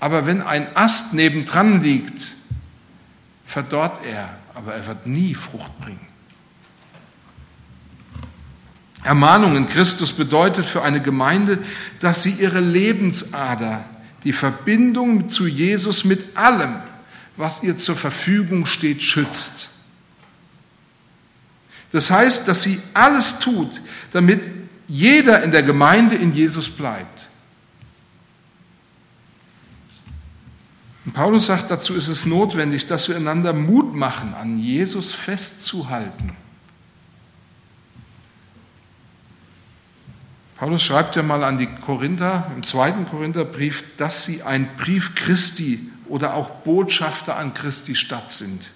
Aber 0.00 0.24
wenn 0.24 0.40
ein 0.40 0.74
Ast 0.76 1.12
nebendran 1.12 1.82
liegt, 1.82 2.36
verdorrt 3.44 4.04
er, 4.06 4.30
aber 4.54 4.74
er 4.74 4.86
wird 4.86 5.06
nie 5.06 5.34
Frucht 5.34 5.76
bringen. 5.80 6.06
Ermahnung 9.02 9.56
in 9.56 9.66
Christus 9.66 10.12
bedeutet 10.12 10.66
für 10.66 10.82
eine 10.82 11.00
Gemeinde, 11.00 11.58
dass 12.00 12.22
sie 12.22 12.32
ihre 12.32 12.60
Lebensader, 12.60 13.84
die 14.24 14.32
Verbindung 14.32 15.30
zu 15.30 15.46
Jesus 15.46 16.04
mit 16.04 16.36
allem, 16.36 16.76
was 17.36 17.62
ihr 17.62 17.76
zur 17.76 17.96
Verfügung 17.96 18.66
steht, 18.66 19.02
schützt. 19.02 19.70
Das 21.92 22.10
heißt, 22.10 22.46
dass 22.46 22.62
sie 22.62 22.80
alles 22.92 23.38
tut, 23.38 23.80
damit 24.12 24.48
jeder 24.88 25.42
in 25.42 25.52
der 25.52 25.62
Gemeinde 25.62 26.16
in 26.16 26.34
Jesus 26.34 26.68
bleibt. 26.68 27.28
Und 31.04 31.14
Paulus 31.14 31.46
sagt, 31.46 31.70
dazu 31.70 31.94
ist 31.94 32.08
es 32.08 32.26
notwendig, 32.26 32.86
dass 32.86 33.08
wir 33.08 33.16
einander 33.16 33.54
Mut 33.54 33.94
machen, 33.94 34.34
an 34.34 34.58
Jesus 34.58 35.14
festzuhalten. 35.14 36.36
Paulus 40.58 40.82
schreibt 40.82 41.16
ja 41.16 41.22
mal 41.22 41.44
an 41.44 41.56
die 41.56 41.68
Korinther 41.68 42.50
im 42.54 42.66
zweiten 42.66 43.06
Korintherbrief, 43.06 43.84
dass 43.96 44.24
sie 44.24 44.42
ein 44.42 44.76
Brief 44.76 45.14
Christi 45.14 45.88
oder 46.08 46.34
auch 46.34 46.50
Botschafter 46.50 47.36
an 47.36 47.54
Christi 47.54 47.94
Stadt 47.94 48.32
sind. 48.32 48.70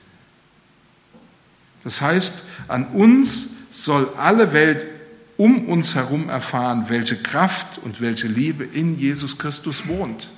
Das 1.85 2.01
heißt, 2.01 2.43
an 2.69 2.87
uns 2.89 3.47
soll 3.71 4.13
alle 4.17 4.53
Welt 4.53 4.87
um 5.37 5.67
uns 5.67 5.95
herum 5.95 6.29
erfahren, 6.29 6.85
welche 6.89 7.17
Kraft 7.17 7.79
und 7.79 8.01
welche 8.01 8.29
Liebe 8.29 8.65
in 8.65 8.99
Jesus 8.99 9.39
Christus 9.39 9.87
wohnt. 9.89 10.29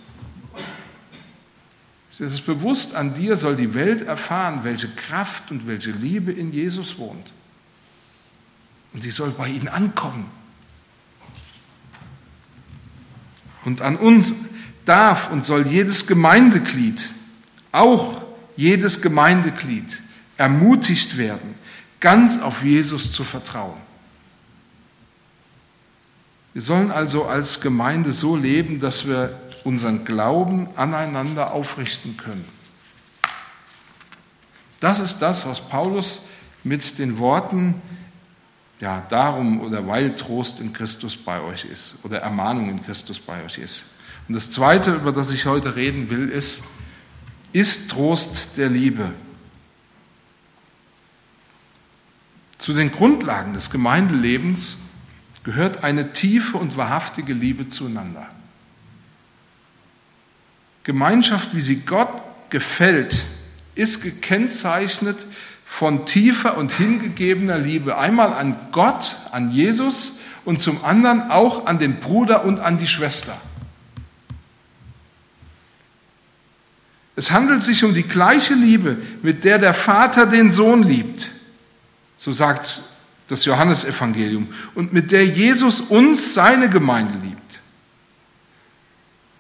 Es 2.09 2.21
ist 2.21 2.47
bewusst, 2.47 2.95
an 2.95 3.15
dir 3.15 3.37
soll 3.37 3.57
die 3.57 3.75
Welt 3.75 4.03
erfahren, 4.03 4.61
welche 4.63 4.89
Kraft 4.89 5.51
und 5.51 5.67
welche 5.67 5.91
Liebe 5.91 6.31
in 6.31 6.53
Jesus 6.53 6.97
wohnt. 6.97 7.33
Und 8.93 9.03
sie 9.03 9.11
soll 9.11 9.31
bei 9.31 9.49
ihnen 9.49 9.67
ankommen. 9.67 10.31
Und 13.65 13.83
an 13.83 13.97
uns 13.97 14.33
darf 14.85 15.31
und 15.33 15.45
soll 15.45 15.67
jedes 15.67 16.07
Gemeindeglied, 16.07 17.11
auch 17.73 18.23
jedes 18.57 19.03
Gemeindeglied, 19.03 20.04
ermutigt 20.37 21.17
werden, 21.17 21.55
ganz 22.01 22.41
auf 22.41 22.63
Jesus 22.63 23.13
zu 23.13 23.25
vertrauen. 23.25 23.81
Wir 26.53 26.63
sollen 26.63 26.91
also 26.93 27.25
als 27.25 27.61
Gemeinde 27.61 28.13
so 28.13 28.37
leben, 28.37 28.79
dass 28.81 29.07
wir 29.09 29.41
unseren 29.65 30.05
Glauben 30.05 30.69
aneinander 30.77 31.53
aufrichten 31.53 32.17
können. 32.17 32.45
Das 34.81 35.01
ist 35.01 35.19
das, 35.19 35.47
was 35.47 35.61
Paulus 35.61 36.21
mit 36.63 36.99
den 36.99 37.19
Worten 37.19 37.81
ja, 38.81 39.05
darum 39.09 39.61
oder 39.61 39.87
weil 39.87 40.15
Trost 40.15 40.61
in 40.61 40.73
Christus 40.73 41.17
bei 41.17 41.41
euch 41.41 41.65
ist 41.65 41.97
oder 42.03 42.19
Ermahnung 42.19 42.69
in 42.69 42.83
Christus 42.83 43.19
bei 43.19 43.43
euch 43.45 43.59
ist. 43.59 43.85
Und 44.29 44.35
das 44.35 44.51
Zweite, 44.51 44.95
über 44.95 45.13
das 45.13 45.31
ich 45.31 45.47
heute 45.47 45.75
reden 45.75 46.11
will, 46.11 46.29
ist, 46.29 46.63
ist 47.53 47.91
Trost 47.91 48.49
der 48.57 48.69
Liebe. 48.69 49.11
Zu 52.65 52.73
den 52.73 52.91
Grundlagen 52.91 53.53
des 53.53 53.69
Gemeindelebens 53.69 54.79
gehört 55.43 55.85
eine 55.85 56.15
tiefe 56.15 56.57
und 56.57 56.79
wahrhaftige 56.79 57.35
Liebe 57.35 57.69
zueinander. 57.69 58.27
Gemeinschaft, 60.83 61.55
wie 61.55 61.61
sie 61.61 61.81
Gott 61.81 62.09
gefällt, 62.49 63.27
ist 63.75 64.03
gekennzeichnet 64.03 65.19
von 65.67 66.07
tiefer 66.07 66.57
und 66.57 66.73
hingegebener 66.73 67.59
Liebe. 67.59 67.99
Einmal 67.99 68.33
an 68.33 68.57
Gott, 68.73 69.17
an 69.31 69.51
Jesus 69.51 70.15
und 70.47 70.63
zum 70.63 70.83
anderen 70.87 71.31
auch 71.31 71.67
an 71.67 71.79
den 71.79 72.01
Bruder 72.01 72.47
und 72.47 72.61
an 72.61 72.79
die 72.79 72.87
Schwester. 72.87 73.37
Es 77.15 77.31
handelt 77.31 77.63
sich 77.63 77.85
um 77.85 77.93
die 77.93 78.05
gleiche 78.05 78.55
Liebe, 78.55 78.97
mit 79.21 79.45
der 79.45 79.59
der 79.59 79.75
Vater 79.75 80.25
den 80.25 80.51
Sohn 80.51 80.83
liebt. 80.83 81.34
So 82.17 82.33
sagt 82.33 82.83
das 83.29 83.45
Johannesevangelium. 83.45 84.49
Und 84.75 84.93
mit 84.93 85.11
der 85.11 85.27
Jesus 85.27 85.81
uns, 85.81 86.35
seine 86.35 86.69
Gemeinde, 86.69 87.15
liebt. 87.23 87.61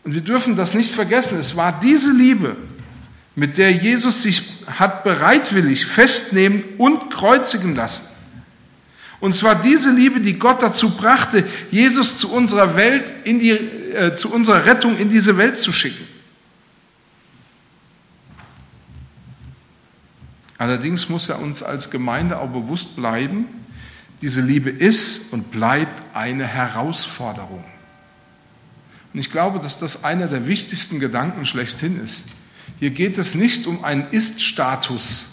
Und 0.04 0.14
wir 0.14 0.21
dürfen 0.21 0.57
das 0.57 0.75
nicht 0.75 0.93
vergessen. 0.93 1.38
Es 1.38 1.57
war 1.57 1.81
diese 1.81 2.12
Liebe, 2.12 2.57
mit 3.35 3.59
der 3.59 3.73
Jesus 3.73 4.23
sich 4.23 4.43
hat 4.66 5.04
bereitwillig 5.04 5.87
festnehmen 5.87 6.62
und 6.78 7.11
kreuzigen 7.11 7.75
lassen. 7.75 8.07
Und 9.21 9.35
zwar 9.35 9.54
diese 9.54 9.90
Liebe, 9.90 10.21
die 10.21 10.38
Gott 10.38 10.62
dazu 10.62 10.90
brachte, 10.90 11.45
Jesus 11.71 12.19
zu 12.19 12.31
unserer 12.31 12.76
Welt, 12.76 13.12
in 13.25 13.38
die, 13.38 13.50
äh, 13.50 14.14
zu 14.14 14.31
unserer 14.31 14.66
Rettung 14.66 14.99
in 14.99 15.09
diese 15.09 15.37
Welt 15.38 15.59
zu 15.59 15.73
schicken. 15.73 16.07
Allerdings 20.58 21.08
muss 21.08 21.28
er 21.28 21.40
uns 21.40 21.62
als 21.62 21.90
Gemeinde 21.90 22.38
auch 22.38 22.49
bewusst 22.49 22.96
bleiben, 22.96 23.46
diese 24.23 24.40
Liebe 24.40 24.70
ist 24.70 25.32
und 25.32 25.50
bleibt 25.50 26.02
eine 26.14 26.46
Herausforderung. 26.46 27.64
Und 29.12 29.20
ich 29.20 29.30
glaube, 29.30 29.58
dass 29.58 29.78
das 29.78 30.04
einer 30.04 30.26
der 30.26 30.46
wichtigsten 30.46 30.99
Gedanken 30.99 31.46
schlechthin 31.46 32.02
ist. 32.02 32.25
Hier 32.78 32.90
geht 32.90 33.18
es 33.18 33.34
nicht 33.34 33.66
um 33.66 33.84
einen 33.84 34.08
Ist-Status, 34.11 35.26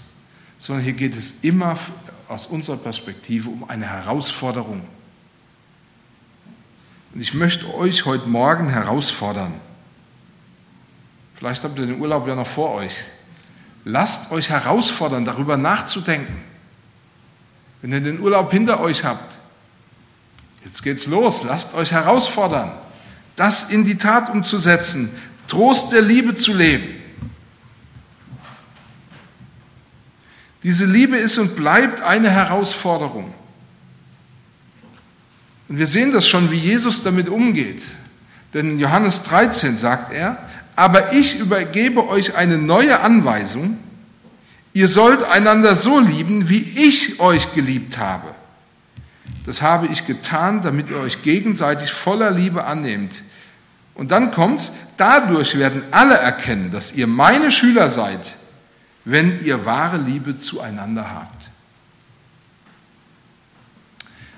sondern 0.58 0.84
hier 0.84 0.94
geht 0.94 1.16
es 1.18 1.36
immer 1.42 1.78
aus 2.28 2.46
unserer 2.46 2.78
Perspektive 2.78 3.50
um 3.50 3.70
eine 3.70 3.88
Herausforderung. 3.88 4.82
Und 7.14 7.22
ich 7.22 7.34
möchte 7.34 7.74
euch 7.74 8.06
heute 8.06 8.28
Morgen 8.28 8.70
herausfordern. 8.70 9.54
Vielleicht 11.36 11.64
habt 11.64 11.78
ihr 11.80 11.88
den 11.88 12.00
Urlaub 12.00 12.28
ja 12.28 12.36
noch 12.36 12.48
vor 12.48 12.72
euch. 12.76 13.04
Lasst 13.84 14.32
euch 14.32 14.50
herausfordern, 14.50 15.26
darüber 15.26 15.58
nachzudenken. 15.58 16.42
Wenn 17.82 17.92
ihr 17.94 18.02
den 18.02 18.20
Urlaub 18.20 18.52
hinter 18.52 18.80
euch 18.80 19.04
habt, 19.04 19.38
jetzt 20.64 20.84
geht's 20.84 21.08
los, 21.08 21.44
lasst 21.44 21.74
euch 21.74 21.92
herausfordern, 21.92 22.72
das 23.36 23.70
in 23.70 23.86
die 23.86 23.98
Tat 23.98 24.30
umzusetzen, 24.30 25.10
Trost 25.48 25.92
der 25.92 26.02
Liebe 26.02 26.36
zu 26.36 26.54
leben. 26.54 27.02
Diese 30.64 30.86
Liebe 30.86 31.18
ist 31.18 31.38
und 31.38 31.56
bleibt 31.56 32.02
eine 32.02 32.30
Herausforderung. 32.30 33.34
Und 35.68 35.78
wir 35.78 35.88
sehen 35.88 36.12
das 36.12 36.28
schon, 36.28 36.52
wie 36.52 36.58
Jesus 36.58 37.02
damit 37.02 37.28
umgeht. 37.28 37.82
Denn 38.54 38.72
in 38.72 38.80
Johannes 38.80 39.24
13 39.24 39.78
sagt 39.78 40.14
er, 40.14 40.50
aber 40.76 41.14
ich 41.14 41.38
übergebe 41.40 42.08
euch 42.08 42.36
eine 42.36 42.58
neue 42.58 43.02
Anweisung. 43.02 43.78
Ihr 44.74 44.88
sollt 44.88 45.24
einander 45.24 45.76
so 45.76 46.00
lieben, 46.00 46.50
wie 46.50 46.62
ich 46.62 47.20
euch 47.20 47.54
geliebt 47.54 47.98
habe. 47.98 48.30
Das 49.46 49.62
habe 49.62 49.88
ich 49.88 50.08
getan, 50.08 50.62
damit 50.62 50.90
ihr 50.90 50.98
euch 50.98 51.22
gegenseitig 51.22 51.92
voller 51.92 52.32
Liebe 52.32 52.64
annehmt. 52.64 53.22
Und 53.96 54.12
dann 54.12 54.32
kommt's, 54.32 54.72
dadurch 54.98 55.58
werden 55.58 55.84
alle 55.92 56.16
erkennen, 56.16 56.72
dass 56.72 56.94
ihr 56.94 57.08
meine 57.08 57.52
Schüler 57.52 57.90
seid, 57.90 58.36
wenn 59.06 59.44
ihr 59.44 59.66
wahre 59.66 59.98
Liebe 59.98 60.40
zueinander 60.40 61.12
habt. 61.14 61.51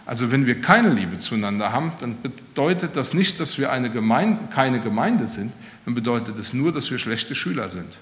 Also 0.06 0.32
wenn 0.32 0.46
wir 0.46 0.60
keine 0.60 0.90
Liebe 0.90 1.18
zueinander 1.18 1.72
haben, 1.72 1.94
dann 2.00 2.22
bedeutet 2.22 2.96
das 2.96 3.14
nicht, 3.14 3.40
dass 3.40 3.58
wir 3.58 3.72
eine 3.72 3.90
Gemeinde, 3.90 4.48
keine 4.54 4.82
Gemeinde 4.82 5.28
sind, 5.28 5.54
dann 5.86 5.94
bedeutet 5.94 6.38
es 6.38 6.54
nur, 6.54 6.74
dass 6.74 6.92
wir 6.92 6.98
schlechte 6.98 7.36
Schüler 7.36 7.70
sind. 7.70 7.98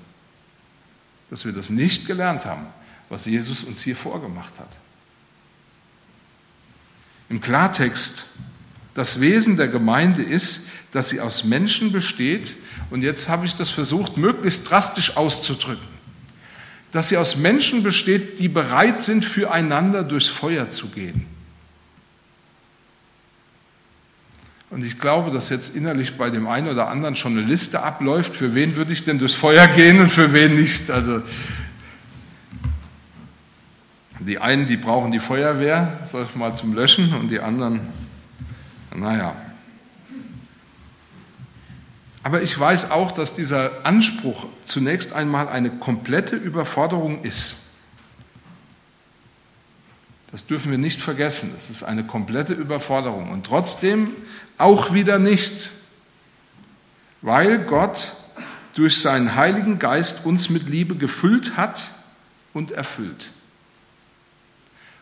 Dass 1.29 1.45
wir 1.45 1.51
das 1.51 1.69
nicht 1.69 2.07
gelernt 2.07 2.45
haben, 2.45 2.65
was 3.09 3.25
Jesus 3.25 3.63
uns 3.63 3.81
hier 3.81 3.95
vorgemacht 3.95 4.53
hat. 4.59 4.69
Im 7.29 7.39
Klartext, 7.39 8.25
das 8.95 9.21
Wesen 9.21 9.55
der 9.55 9.67
Gemeinde 9.67 10.23
ist, 10.23 10.61
dass 10.91 11.09
sie 11.09 11.21
aus 11.21 11.43
Menschen 11.43 11.91
besteht, 11.91 12.57
und 12.89 13.03
jetzt 13.03 13.29
habe 13.29 13.45
ich 13.45 13.55
das 13.55 13.69
versucht, 13.69 14.17
möglichst 14.17 14.69
drastisch 14.69 15.15
auszudrücken, 15.15 15.87
dass 16.91 17.07
sie 17.07 17.15
aus 17.15 17.37
Menschen 17.37 17.83
besteht, 17.83 18.39
die 18.39 18.49
bereit 18.49 19.01
sind, 19.01 19.23
füreinander 19.23 20.03
durchs 20.03 20.27
Feuer 20.27 20.69
zu 20.69 20.87
gehen. 20.87 21.25
Und 24.71 24.85
ich 24.85 24.97
glaube, 24.99 25.31
dass 25.31 25.49
jetzt 25.49 25.75
innerlich 25.75 26.17
bei 26.17 26.29
dem 26.29 26.47
einen 26.47 26.69
oder 26.69 26.87
anderen 26.87 27.15
schon 27.15 27.33
eine 27.33 27.45
Liste 27.45 27.83
abläuft, 27.83 28.33
für 28.33 28.55
wen 28.55 28.77
würde 28.77 28.93
ich 28.93 29.03
denn 29.03 29.19
durchs 29.19 29.33
Feuer 29.33 29.67
gehen 29.67 29.99
und 29.99 30.07
für 30.07 30.31
wen 30.31 30.55
nicht. 30.55 30.89
Also 30.89 31.21
die 34.19 34.39
einen, 34.39 34.67
die 34.67 34.77
brauchen 34.77 35.11
die 35.11 35.19
Feuerwehr, 35.19 35.99
sag 36.05 36.29
ich 36.29 36.35
mal, 36.35 36.55
zum 36.55 36.73
Löschen 36.73 37.13
und 37.15 37.29
die 37.29 37.41
anderen, 37.41 37.81
naja. 38.95 39.35
Aber 42.23 42.41
ich 42.41 42.57
weiß 42.57 42.91
auch, 42.91 43.11
dass 43.11 43.33
dieser 43.33 43.85
Anspruch 43.85 44.47
zunächst 44.63 45.11
einmal 45.11 45.49
eine 45.49 45.71
komplette 45.71 46.37
Überforderung 46.37 47.23
ist. 47.23 47.57
Das 50.31 50.45
dürfen 50.45 50.71
wir 50.71 50.77
nicht 50.77 51.01
vergessen. 51.01 51.51
Das 51.55 51.69
ist 51.69 51.83
eine 51.83 52.05
komplette 52.05 52.53
Überforderung. 52.53 53.31
Und 53.31 53.45
trotzdem 53.45 54.11
auch 54.57 54.93
wieder 54.93 55.19
nicht, 55.19 55.71
weil 57.21 57.59
Gott 57.59 58.13
durch 58.73 59.01
seinen 59.01 59.35
Heiligen 59.35 59.79
Geist 59.79 60.25
uns 60.25 60.49
mit 60.49 60.69
Liebe 60.69 60.95
gefüllt 60.95 61.57
hat 61.57 61.89
und 62.53 62.71
erfüllt. 62.71 63.29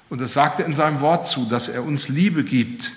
Und 0.10 0.22
das 0.22 0.34
sagt 0.34 0.60
er 0.60 0.66
in 0.66 0.74
seinem 0.74 1.02
Wort 1.02 1.28
zu, 1.28 1.46
dass 1.46 1.68
er 1.68 1.84
uns 1.84 2.10
Liebe 2.10 2.44
gibt. 2.44 2.94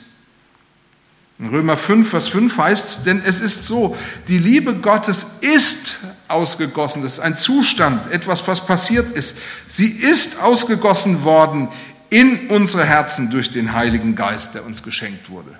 In 1.39 1.49
Römer 1.49 1.77
5, 1.77 2.09
Vers 2.09 2.29
5 2.29 2.57
heißt 2.57 2.89
es, 2.89 3.03
denn 3.03 3.21
es 3.23 3.41
ist 3.41 3.65
so, 3.65 3.97
die 4.29 4.39
Liebe 4.39 4.77
Gottes 4.77 5.27
ist 5.41 5.99
ausgegossen. 6.29 7.03
Das 7.03 7.15
ist 7.15 7.21
ein 7.21 7.37
Zustand, 7.37 8.11
etwas, 8.11 8.47
was 8.47 8.65
passiert 8.65 9.11
ist. 9.11 9.37
Sie 9.67 9.89
ist 9.89 10.41
ausgegossen 10.41 11.25
worden 11.25 11.69
in 12.13 12.51
unsere 12.51 12.85
Herzen 12.85 13.31
durch 13.31 13.51
den 13.53 13.73
Heiligen 13.73 14.15
Geist, 14.15 14.55
der 14.55 14.67
uns 14.67 14.83
geschenkt 14.83 15.31
wurde. 15.31 15.59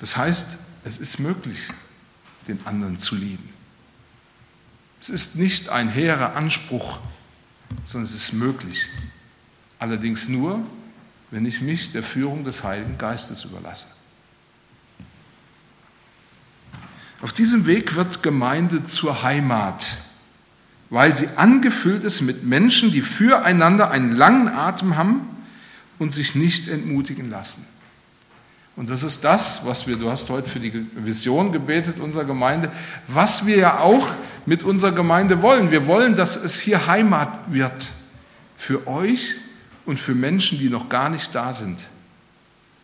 Das 0.00 0.18
heißt, 0.18 0.48
es 0.84 0.98
ist 0.98 1.18
möglich, 1.18 1.60
den 2.46 2.60
anderen 2.66 2.98
zu 2.98 3.14
lieben. 3.14 3.48
Es 5.00 5.08
ist 5.08 5.36
nicht 5.36 5.70
ein 5.70 5.88
hehrer 5.88 6.36
Anspruch, 6.36 6.98
sondern 7.84 8.04
es 8.04 8.14
ist 8.14 8.34
möglich. 8.34 8.86
Allerdings 9.78 10.28
nur, 10.28 10.60
wenn 11.30 11.46
ich 11.46 11.62
mich 11.62 11.90
der 11.92 12.02
Führung 12.02 12.44
des 12.44 12.64
Heiligen 12.64 12.98
Geistes 12.98 13.44
überlasse. 13.44 13.86
Auf 17.22 17.32
diesem 17.32 17.64
Weg 17.64 17.94
wird 17.94 18.22
Gemeinde 18.22 18.84
zur 18.84 19.22
Heimat 19.22 19.96
weil 20.90 21.14
sie 21.14 21.28
angefüllt 21.36 22.04
ist 22.04 22.20
mit 22.20 22.44
Menschen, 22.44 22.92
die 22.92 23.02
füreinander 23.02 23.90
einen 23.90 24.12
langen 24.12 24.48
Atem 24.48 24.96
haben 24.96 25.20
und 25.98 26.12
sich 26.12 26.34
nicht 26.34 26.68
entmutigen 26.68 27.30
lassen. 27.30 27.66
Und 28.76 28.90
das 28.90 29.02
ist 29.02 29.24
das, 29.24 29.66
was 29.66 29.88
wir, 29.88 29.96
du 29.96 30.08
hast 30.08 30.30
heute 30.30 30.48
für 30.48 30.60
die 30.60 30.86
Vision 30.94 31.50
gebetet 31.50 31.98
unserer 31.98 32.24
Gemeinde, 32.24 32.70
was 33.08 33.44
wir 33.44 33.56
ja 33.56 33.80
auch 33.80 34.08
mit 34.46 34.62
unserer 34.62 34.92
Gemeinde 34.92 35.42
wollen. 35.42 35.72
Wir 35.72 35.86
wollen, 35.86 36.14
dass 36.14 36.36
es 36.36 36.60
hier 36.60 36.86
Heimat 36.86 37.52
wird 37.52 37.88
für 38.56 38.86
euch 38.86 39.34
und 39.84 39.98
für 39.98 40.14
Menschen, 40.14 40.60
die 40.60 40.70
noch 40.70 40.88
gar 40.88 41.08
nicht 41.10 41.34
da 41.34 41.52
sind. 41.52 41.84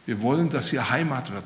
Wir 0.05 0.21
wollen, 0.21 0.51
dass 0.51 0.71
hier 0.71 0.90
Heimat 0.90 1.33
wird. 1.33 1.45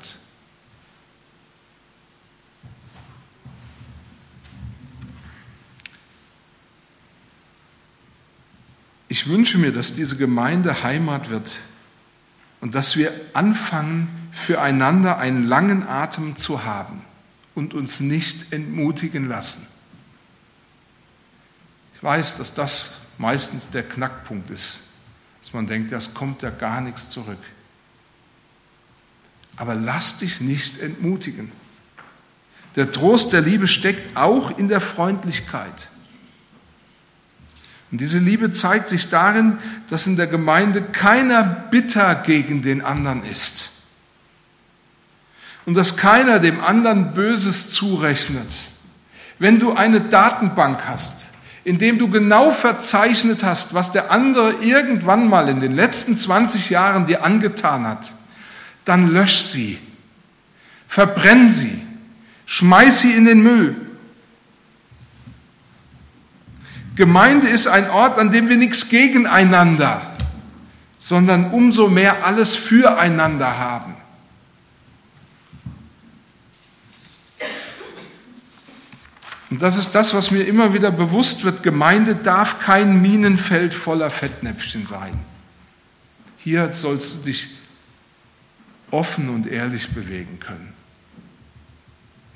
Ich 9.08 9.26
wünsche 9.26 9.58
mir, 9.58 9.72
dass 9.72 9.94
diese 9.94 10.16
Gemeinde 10.16 10.82
Heimat 10.82 11.30
wird 11.30 11.50
und 12.60 12.74
dass 12.74 12.96
wir 12.96 13.12
anfangen, 13.32 14.08
füreinander 14.32 15.18
einen 15.18 15.44
langen 15.44 15.86
Atem 15.86 16.36
zu 16.36 16.64
haben 16.64 17.02
und 17.54 17.74
uns 17.74 18.00
nicht 18.00 18.52
entmutigen 18.52 19.26
lassen. 19.26 19.66
Ich 21.94 22.02
weiß, 22.02 22.36
dass 22.36 22.54
das 22.54 22.98
meistens 23.16 23.70
der 23.70 23.82
Knackpunkt 23.82 24.50
ist, 24.50 24.80
dass 25.40 25.52
man 25.52 25.66
denkt, 25.66 25.90
es 25.90 26.14
kommt 26.14 26.42
ja 26.42 26.50
gar 26.50 26.80
nichts 26.80 27.08
zurück. 27.08 27.38
Aber 29.56 29.74
lass 29.74 30.18
dich 30.18 30.40
nicht 30.40 30.78
entmutigen. 30.78 31.50
Der 32.76 32.92
Trost 32.92 33.32
der 33.32 33.40
Liebe 33.40 33.66
steckt 33.66 34.16
auch 34.16 34.56
in 34.56 34.68
der 34.68 34.80
Freundlichkeit. 34.80 35.88
Und 37.90 38.00
diese 38.00 38.18
Liebe 38.18 38.52
zeigt 38.52 38.88
sich 38.88 39.08
darin, 39.08 39.58
dass 39.88 40.06
in 40.06 40.16
der 40.16 40.26
Gemeinde 40.26 40.82
keiner 40.82 41.42
bitter 41.42 42.14
gegen 42.16 42.62
den 42.62 42.82
anderen 42.82 43.24
ist. 43.24 43.70
und 45.68 45.74
dass 45.74 45.98
keiner 45.98 46.38
dem 46.38 46.64
anderen 46.64 47.12
Böses 47.12 47.68
zurechnet. 47.68 48.56
Wenn 49.38 49.58
du 49.58 49.74
eine 49.74 50.00
Datenbank 50.00 50.86
hast, 50.88 51.26
in 51.62 51.76
dem 51.76 51.98
du 51.98 52.08
genau 52.08 52.52
verzeichnet 52.52 53.44
hast, 53.44 53.74
was 53.74 53.92
der 53.92 54.10
andere 54.10 54.54
irgendwann 54.62 55.28
mal 55.28 55.46
in 55.50 55.60
den 55.60 55.76
letzten 55.76 56.16
20 56.16 56.70
Jahren 56.70 57.04
dir 57.04 57.22
angetan 57.22 57.86
hat, 57.86 58.14
dann 58.86 59.10
lösch 59.10 59.36
sie, 59.36 59.78
verbrenn 60.88 61.50
sie, 61.50 61.82
schmeiß 62.46 63.02
sie 63.02 63.12
in 63.12 63.26
den 63.26 63.42
Müll. 63.42 63.76
Gemeinde 66.98 67.46
ist 67.48 67.68
ein 67.68 67.88
Ort, 67.90 68.18
an 68.18 68.32
dem 68.32 68.48
wir 68.48 68.56
nichts 68.56 68.88
gegeneinander, 68.88 70.16
sondern 70.98 71.52
umso 71.52 71.86
mehr 71.86 72.26
alles 72.26 72.56
füreinander 72.56 73.56
haben. 73.56 73.94
Und 79.48 79.62
das 79.62 79.76
ist 79.76 79.92
das, 79.94 80.12
was 80.12 80.32
mir 80.32 80.42
immer 80.42 80.74
wieder 80.74 80.90
bewusst 80.90 81.44
wird. 81.44 81.62
Gemeinde 81.62 82.16
darf 82.16 82.58
kein 82.58 83.00
Minenfeld 83.00 83.74
voller 83.74 84.10
Fettnäpfchen 84.10 84.84
sein. 84.84 85.20
Hier 86.38 86.72
sollst 86.72 87.14
du 87.14 87.18
dich 87.18 87.50
offen 88.90 89.28
und 89.28 89.46
ehrlich 89.46 89.94
bewegen 89.94 90.40
können. 90.40 90.74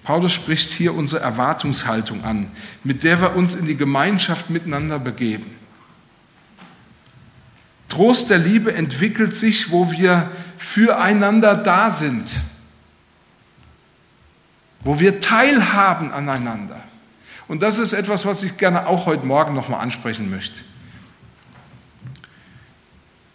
Paulus 0.05 0.33
spricht 0.33 0.71
hier 0.73 0.95
unsere 0.95 1.23
Erwartungshaltung 1.23 2.25
an, 2.25 2.51
mit 2.83 3.05
der 3.05 3.21
wir 3.21 3.37
uns 3.37 3.55
in 3.55 3.67
die 3.67 3.77
Gemeinschaft 3.77 4.51
miteinander 4.51 4.99
begeben. 4.99 5.47
Trost 7.89 8.31
der 8.31 8.39
Liebe 8.39 8.75
entwickelt 8.75 9.35
sich, 9.35 9.71
wo 9.71 9.93
wir 9.93 10.31
füreinander 10.57 11.55
da 11.55 11.91
sind, 11.91 12.41
wo 14.81 14.99
wir 14.99 15.21
teilhaben 15.21 16.11
aneinander. 16.11 16.83
Und 17.47 17.63
das 17.63 17.79
ist 17.79 17.93
etwas, 17.93 18.25
was 18.25 18.43
ich 18.43 18.57
gerne 18.57 18.87
auch 18.87 19.07
heute 19.07 19.27
Morgen 19.27 19.55
nochmal 19.55 19.81
ansprechen 19.81 20.31
möchte. 20.31 20.59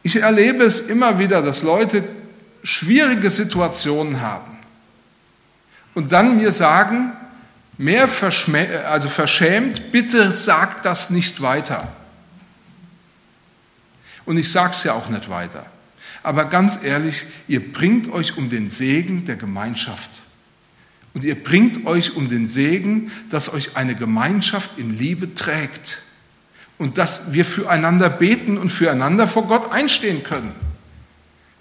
Ich 0.03 0.17
erlebe 0.17 0.63
es 0.63 0.79
immer 0.79 1.19
wieder, 1.19 1.41
dass 1.41 1.63
Leute 1.63 2.03
schwierige 2.63 3.29
Situationen 3.29 4.19
haben 4.21 4.56
und 5.97 6.11
dann 6.11 6.37
mir 6.37 6.51
sagen, 6.51 7.11
mehr 7.79 8.07
also 8.87 9.09
verschämt, 9.09 9.91
bitte 9.91 10.31
sagt 10.31 10.85
das 10.85 11.09
nicht 11.09 11.41
weiter. 11.41 11.91
Und 14.23 14.37
ich 14.37 14.51
sage 14.51 14.73
es 14.73 14.83
ja 14.83 14.93
auch 14.93 15.09
nicht 15.09 15.27
weiter. 15.27 15.65
Aber 16.21 16.45
ganz 16.45 16.77
ehrlich, 16.83 17.25
ihr 17.47 17.73
bringt 17.73 18.11
euch 18.11 18.37
um 18.37 18.51
den 18.51 18.69
Segen 18.69 19.25
der 19.25 19.37
Gemeinschaft. 19.37 20.11
Und 21.15 21.23
ihr 21.23 21.43
bringt 21.43 21.87
euch 21.87 22.15
um 22.15 22.29
den 22.29 22.47
Segen, 22.47 23.11
dass 23.31 23.51
euch 23.51 23.75
eine 23.75 23.95
Gemeinschaft 23.95 24.77
in 24.77 24.95
Liebe 24.95 25.33
trägt 25.33 26.03
und 26.77 26.99
dass 26.99 27.33
wir 27.33 27.43
füreinander 27.43 28.11
beten 28.11 28.59
und 28.59 28.69
füreinander 28.69 29.27
vor 29.27 29.47
Gott 29.47 29.71
einstehen 29.71 30.21
können. 30.21 30.53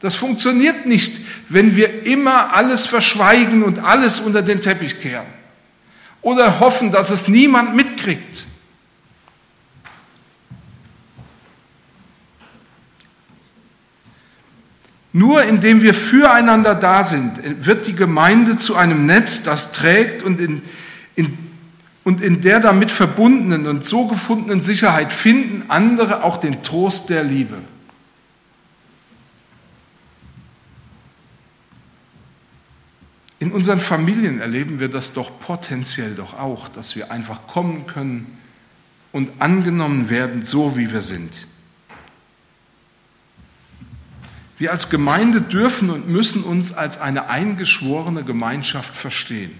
Das 0.07 0.14
funktioniert 0.14 0.87
nicht, 0.87 1.19
wenn 1.49 1.75
wir 1.75 2.07
immer 2.07 2.55
alles 2.55 2.87
verschweigen 2.87 3.64
und 3.64 3.81
alles 3.81 4.21
unter 4.21 4.40
den 4.40 4.61
Teppich 4.61 5.01
kehren 5.01 5.27
oder 6.23 6.61
hoffen, 6.61 6.92
dass 6.92 7.11
es 7.11 7.27
niemand 7.27 7.75
mitkriegt. 7.75 8.45
Nur 15.12 15.42
indem 15.42 15.83
wir 15.83 15.92
füreinander 15.92 16.77
da 16.77 17.03
sind, 17.03 17.66
wird 17.66 17.88
die 17.88 17.97
Gemeinde 17.97 18.59
zu 18.59 18.77
einem 18.77 19.07
Netz, 19.07 19.42
das 19.42 19.73
trägt 19.73 20.23
und 20.23 20.40
in, 20.40 20.62
in, 21.16 21.37
und 22.05 22.23
in 22.23 22.42
der 22.42 22.61
damit 22.61 22.92
verbundenen 22.92 23.66
und 23.66 23.85
so 23.85 24.07
gefundenen 24.07 24.61
Sicherheit 24.62 25.12
finden 25.12 25.64
andere 25.66 26.23
auch 26.23 26.37
den 26.37 26.62
Trost 26.62 27.11
der 27.11 27.25
Liebe. 27.25 27.57
In 33.38 33.53
unseren 33.53 33.81
Familien 33.81 34.40
erleben 34.40 34.81
wir 34.81 34.88
das 34.88 35.12
doch 35.12 35.40
potenziell 35.40 36.14
doch 36.14 36.38
auch, 36.38 36.68
dass 36.68 36.96
wir 36.96 37.11
einfach 37.11 37.46
kommen 37.46 37.87
können 37.87 38.38
und 39.12 39.31
angenommen 39.40 40.09
werden, 40.09 40.46
so 40.46 40.77
wie 40.77 40.92
wir 40.92 41.03
sind. 41.03 41.33
Wir 44.59 44.72
als 44.72 44.88
Gemeinde 44.88 45.42
dürfen 45.42 45.90
und 45.90 46.09
müssen 46.09 46.42
uns 46.42 46.72
als 46.72 46.99
eine 46.99 47.29
eingeschworene 47.29 48.25
Gemeinschaft 48.25 48.96
verstehen. 48.96 49.53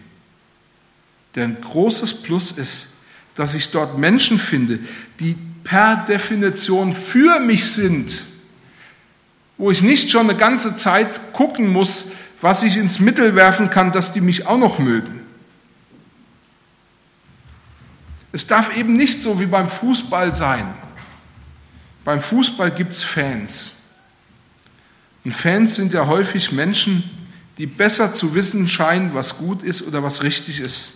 Denn 1.34 1.60
großes 1.60 2.22
Plus 2.22 2.50
ist, 2.50 2.88
dass 3.34 3.54
ich 3.54 3.70
dort 3.70 3.98
Menschen 3.98 4.38
finde, 4.38 4.78
die 5.20 5.36
per 5.64 5.96
Definition 6.08 6.94
für 6.94 7.40
mich 7.40 7.66
sind, 7.72 8.22
wo 9.58 9.70
ich 9.70 9.82
nicht 9.82 10.10
schon 10.10 10.30
eine 10.30 10.38
ganze 10.38 10.76
Zeit 10.76 11.32
gucken 11.34 11.68
muss, 11.70 12.06
was 12.40 12.62
ich 12.62 12.77
ins 12.77 13.01
Mittel 13.01 13.35
werfen 13.35 13.70
kann, 13.70 13.92
dass 13.92 14.12
die 14.12 14.20
mich 14.20 14.46
auch 14.46 14.59
noch 14.59 14.79
mögen. 14.79 15.20
Es 18.33 18.46
darf 18.46 18.77
eben 18.77 18.96
nicht 18.96 19.22
so 19.22 19.40
wie 19.40 19.46
beim 19.46 19.68
Fußball 19.70 20.35
sein. 20.35 20.75
Beim 22.05 22.20
Fußball 22.20 22.70
gibt 22.70 22.92
es 22.92 23.03
Fans. 23.03 23.72
Und 25.25 25.33
Fans 25.33 25.75
sind 25.75 25.92
ja 25.92 26.07
häufig 26.07 26.53
Menschen, 26.53 27.03
die 27.59 27.66
besser 27.66 28.14
zu 28.14 28.35
wissen 28.35 28.68
scheinen, 28.68 29.14
was 29.14 29.38
gut 29.38 29.62
ist 29.62 29.83
oder 29.83 30.03
was 30.03 30.22
richtig 30.22 30.61
ist. 30.61 30.92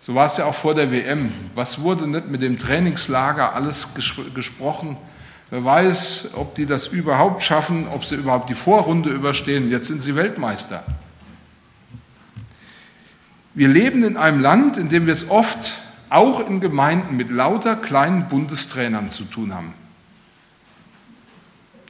So 0.00 0.14
war 0.14 0.26
es 0.26 0.36
ja 0.36 0.44
auch 0.44 0.54
vor 0.54 0.74
der 0.74 0.92
WM. 0.92 1.32
Was 1.54 1.80
wurde 1.80 2.06
nicht 2.06 2.28
mit 2.28 2.42
dem 2.42 2.58
Trainingslager 2.58 3.54
alles 3.54 3.88
gesprochen? 4.34 4.98
Wer 5.54 5.64
weiß, 5.64 6.30
ob 6.34 6.56
die 6.56 6.66
das 6.66 6.88
überhaupt 6.88 7.44
schaffen, 7.44 7.86
ob 7.86 8.04
sie 8.04 8.16
überhaupt 8.16 8.50
die 8.50 8.56
Vorrunde 8.56 9.10
überstehen. 9.10 9.70
Jetzt 9.70 9.86
sind 9.86 10.02
sie 10.02 10.16
Weltmeister. 10.16 10.82
Wir 13.54 13.68
leben 13.68 14.02
in 14.02 14.16
einem 14.16 14.40
Land, 14.40 14.76
in 14.76 14.88
dem 14.88 15.06
wir 15.06 15.12
es 15.12 15.30
oft 15.30 15.74
auch 16.10 16.44
in 16.44 16.58
Gemeinden 16.58 17.16
mit 17.16 17.30
lauter 17.30 17.76
kleinen 17.76 18.26
Bundestrainern 18.26 19.10
zu 19.10 19.22
tun 19.22 19.54
haben. 19.54 19.74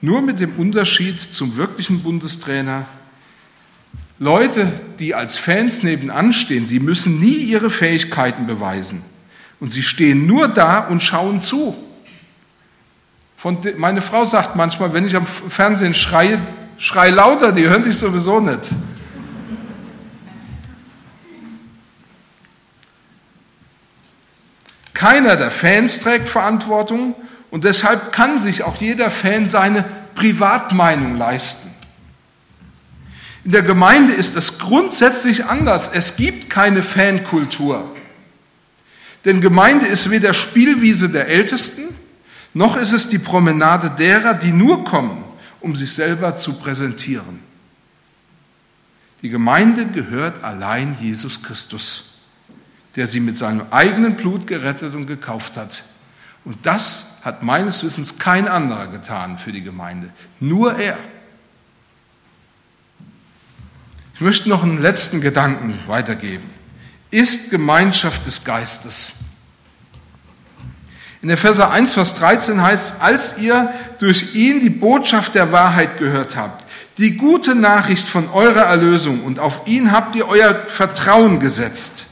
Nur 0.02 0.20
mit 0.20 0.40
dem 0.40 0.56
Unterschied 0.56 1.32
zum 1.32 1.56
wirklichen 1.56 2.02
Bundestrainer. 2.02 2.84
Leute, 4.18 4.70
die 4.98 5.14
als 5.14 5.38
Fans 5.38 5.82
nebenan 5.82 6.34
stehen, 6.34 6.68
sie 6.68 6.80
müssen 6.80 7.18
nie 7.18 7.36
ihre 7.36 7.70
Fähigkeiten 7.70 8.46
beweisen. 8.46 9.00
Und 9.58 9.72
sie 9.72 9.82
stehen 9.82 10.26
nur 10.26 10.48
da 10.48 10.80
und 10.80 11.02
schauen 11.02 11.40
zu. 11.40 11.74
Von 13.44 13.58
meine 13.76 14.00
Frau 14.00 14.24
sagt 14.24 14.56
manchmal, 14.56 14.94
wenn 14.94 15.06
ich 15.06 15.14
am 15.16 15.26
Fernsehen 15.26 15.92
schreie, 15.92 16.40
schrei 16.78 17.10
lauter, 17.10 17.52
die 17.52 17.68
hören 17.68 17.84
dich 17.84 17.98
sowieso 17.98 18.40
nicht. 18.40 18.70
Keiner 24.94 25.36
der 25.36 25.50
Fans 25.50 26.00
trägt 26.00 26.30
Verantwortung 26.30 27.14
und 27.50 27.64
deshalb 27.64 28.12
kann 28.12 28.40
sich 28.40 28.62
auch 28.62 28.80
jeder 28.80 29.10
Fan 29.10 29.50
seine 29.50 29.84
Privatmeinung 30.14 31.18
leisten. 31.18 31.70
In 33.44 33.52
der 33.52 33.60
Gemeinde 33.60 34.14
ist 34.14 34.36
es 34.36 34.58
grundsätzlich 34.58 35.44
anders. 35.44 35.90
Es 35.92 36.16
gibt 36.16 36.48
keine 36.48 36.82
Fankultur. 36.82 37.94
Denn 39.26 39.42
Gemeinde 39.42 39.84
ist 39.84 40.08
weder 40.08 40.32
Spielwiese 40.32 41.10
der 41.10 41.28
Ältesten, 41.28 41.94
noch 42.54 42.76
ist 42.76 42.92
es 42.92 43.08
die 43.08 43.18
Promenade 43.18 43.90
derer, 43.90 44.34
die 44.34 44.52
nur 44.52 44.84
kommen, 44.84 45.24
um 45.60 45.74
sich 45.76 45.92
selber 45.92 46.36
zu 46.36 46.54
präsentieren. 46.54 47.40
Die 49.22 49.30
Gemeinde 49.30 49.86
gehört 49.86 50.44
allein 50.44 50.96
Jesus 51.00 51.42
Christus, 51.42 52.04
der 52.94 53.06
sie 53.06 53.20
mit 53.20 53.38
seinem 53.38 53.66
eigenen 53.70 54.16
Blut 54.16 54.46
gerettet 54.46 54.94
und 54.94 55.06
gekauft 55.06 55.56
hat. 55.56 55.82
Und 56.44 56.58
das 56.66 57.16
hat 57.22 57.42
meines 57.42 57.82
Wissens 57.82 58.18
kein 58.18 58.46
anderer 58.46 58.88
getan 58.88 59.38
für 59.38 59.50
die 59.50 59.62
Gemeinde, 59.62 60.10
nur 60.40 60.78
er. 60.78 60.98
Ich 64.14 64.20
möchte 64.20 64.48
noch 64.48 64.62
einen 64.62 64.80
letzten 64.80 65.20
Gedanken 65.20 65.78
weitergeben. 65.86 66.48
Ist 67.10 67.50
Gemeinschaft 67.50 68.26
des 68.26 68.44
Geistes. 68.44 69.23
In 71.24 71.34
Verse 71.38 71.66
1, 71.66 71.94
Vers 71.94 72.16
13 72.16 72.60
heißt, 72.60 73.00
als 73.00 73.38
ihr 73.38 73.72
durch 73.98 74.34
ihn 74.34 74.60
die 74.60 74.68
Botschaft 74.68 75.34
der 75.34 75.52
Wahrheit 75.52 75.96
gehört 75.96 76.36
habt, 76.36 76.66
die 76.98 77.16
gute 77.16 77.54
Nachricht 77.54 78.06
von 78.06 78.28
eurer 78.28 78.64
Erlösung 78.64 79.24
und 79.24 79.38
auf 79.38 79.66
ihn 79.66 79.90
habt 79.90 80.14
ihr 80.16 80.28
euer 80.28 80.54
Vertrauen 80.68 81.40
gesetzt, 81.40 82.08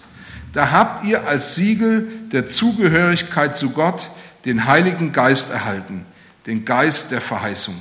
da 0.54 0.70
habt 0.70 1.04
ihr 1.04 1.28
als 1.28 1.56
Siegel 1.56 2.08
der 2.32 2.48
Zugehörigkeit 2.48 3.54
zu 3.54 3.68
Gott 3.68 4.08
den 4.46 4.64
Heiligen 4.64 5.12
Geist 5.12 5.50
erhalten, 5.50 6.06
den 6.46 6.64
Geist 6.64 7.10
der 7.10 7.20
Verheißung. 7.20 7.78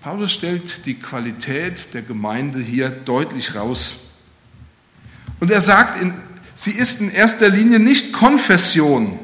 Paulus 0.00 0.32
stellt 0.32 0.86
die 0.86 0.94
Qualität 0.94 1.92
der 1.92 2.00
Gemeinde 2.00 2.58
hier 2.58 2.88
deutlich 2.88 3.54
raus. 3.54 3.98
Und 5.40 5.50
er 5.50 5.60
sagt, 5.60 6.02
sie 6.58 6.72
ist 6.72 7.00
in 7.00 7.10
erster 7.10 7.48
Linie 7.48 7.78
nicht 7.78 8.12
Konfession, 8.12 9.18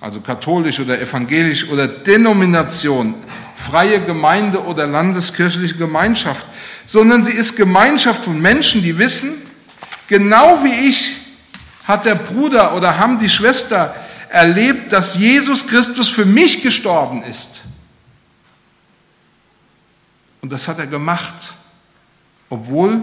also 0.00 0.20
katholisch 0.20 0.78
oder 0.78 1.00
evangelisch 1.00 1.68
oder 1.68 1.88
Denomination, 1.88 3.14
freie 3.56 4.00
Gemeinde 4.00 4.62
oder 4.62 4.86
landeskirchliche 4.86 5.74
Gemeinschaft, 5.74 6.46
sondern 6.86 7.24
sie 7.24 7.32
ist 7.32 7.56
Gemeinschaft 7.56 8.24
von 8.24 8.40
Menschen, 8.40 8.82
die 8.82 8.96
wissen, 8.96 9.32
genau 10.08 10.62
wie 10.62 10.88
ich 10.88 11.16
hat 11.84 12.04
der 12.04 12.14
Bruder 12.14 12.74
oder 12.76 12.98
haben 12.98 13.18
die 13.18 13.28
Schwester 13.28 13.94
erlebt, 14.28 14.92
dass 14.92 15.16
Jesus 15.16 15.66
Christus 15.66 16.08
für 16.08 16.24
mich 16.24 16.62
gestorben 16.62 17.22
ist. 17.24 17.62
Und 20.40 20.52
das 20.52 20.68
hat 20.68 20.78
er 20.78 20.86
gemacht, 20.86 21.34
obwohl 22.48 23.02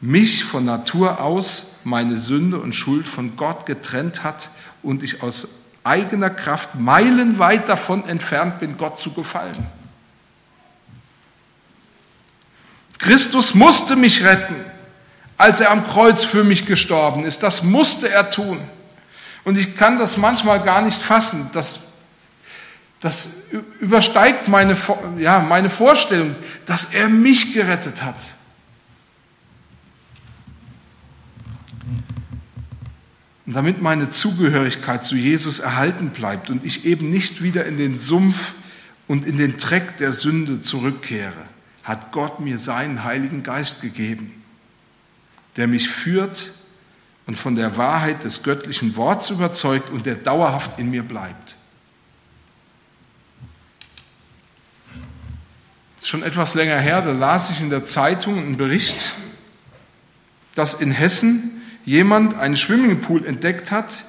mich 0.00 0.44
von 0.44 0.64
Natur 0.64 1.20
aus 1.20 1.64
meine 1.84 2.18
Sünde 2.18 2.58
und 2.58 2.74
Schuld 2.74 3.06
von 3.06 3.36
Gott 3.36 3.66
getrennt 3.66 4.22
hat 4.22 4.50
und 4.82 5.02
ich 5.02 5.22
aus 5.22 5.48
eigener 5.84 6.30
Kraft 6.30 6.74
meilenweit 6.74 7.68
davon 7.68 8.08
entfernt 8.08 8.60
bin, 8.60 8.76
Gott 8.76 8.98
zu 8.98 9.12
gefallen. 9.12 9.66
Christus 12.98 13.54
musste 13.54 13.96
mich 13.96 14.24
retten, 14.24 14.54
als 15.36 15.60
er 15.60 15.72
am 15.72 15.84
Kreuz 15.84 16.24
für 16.24 16.44
mich 16.44 16.66
gestorben 16.66 17.24
ist. 17.24 17.42
Das 17.42 17.64
musste 17.64 18.08
er 18.08 18.30
tun. 18.30 18.60
Und 19.44 19.58
ich 19.58 19.76
kann 19.76 19.98
das 19.98 20.16
manchmal 20.16 20.62
gar 20.62 20.82
nicht 20.82 21.02
fassen. 21.02 21.50
Das, 21.52 21.80
das 23.00 23.30
übersteigt 23.80 24.46
meine, 24.46 24.76
ja, 25.18 25.40
meine 25.40 25.68
Vorstellung, 25.68 26.36
dass 26.64 26.94
er 26.94 27.08
mich 27.08 27.52
gerettet 27.52 28.04
hat. 28.04 28.14
Und 33.52 33.56
damit 33.56 33.82
meine 33.82 34.08
Zugehörigkeit 34.08 35.04
zu 35.04 35.14
Jesus 35.14 35.58
erhalten 35.58 36.08
bleibt 36.08 36.48
und 36.48 36.64
ich 36.64 36.86
eben 36.86 37.10
nicht 37.10 37.42
wieder 37.42 37.66
in 37.66 37.76
den 37.76 37.98
Sumpf 37.98 38.54
und 39.08 39.26
in 39.26 39.36
den 39.36 39.58
Dreck 39.58 39.98
der 39.98 40.14
Sünde 40.14 40.62
zurückkehre, 40.62 41.44
hat 41.84 42.12
Gott 42.12 42.40
mir 42.40 42.58
seinen 42.58 43.04
Heiligen 43.04 43.42
Geist 43.42 43.82
gegeben, 43.82 44.42
der 45.58 45.66
mich 45.66 45.90
führt 45.90 46.54
und 47.26 47.36
von 47.36 47.54
der 47.54 47.76
Wahrheit 47.76 48.24
des 48.24 48.42
göttlichen 48.42 48.96
Worts 48.96 49.28
überzeugt 49.28 49.90
und 49.90 50.06
der 50.06 50.14
dauerhaft 50.14 50.78
in 50.78 50.88
mir 50.88 51.02
bleibt. 51.02 51.56
Schon 56.02 56.22
etwas 56.22 56.54
länger 56.54 56.80
her, 56.80 57.02
da 57.02 57.12
las 57.12 57.50
ich 57.50 57.60
in 57.60 57.68
der 57.68 57.84
Zeitung 57.84 58.38
einen 58.38 58.56
Bericht, 58.56 59.12
dass 60.54 60.72
in 60.72 60.90
Hessen 60.90 61.61
jemand 61.84 62.34
einen 62.38 62.56
Swimmingpool 62.56 63.26
entdeckt 63.26 63.70
hat, 63.70 64.04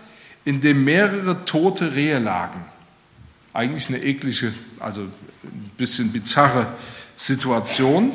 in 0.46 0.62
dem 0.62 0.84
mehrere 0.84 1.46
tote 1.46 1.96
Rehe 1.96 2.20
lagen. 2.20 2.66
Eigentlich 3.54 3.88
eine 3.90 4.04
eklige, 4.04 4.54
also 4.80 5.02
ein 5.02 5.72
bisschen 5.78 6.12
bizarre 6.12 6.68
Situation. 7.16 8.14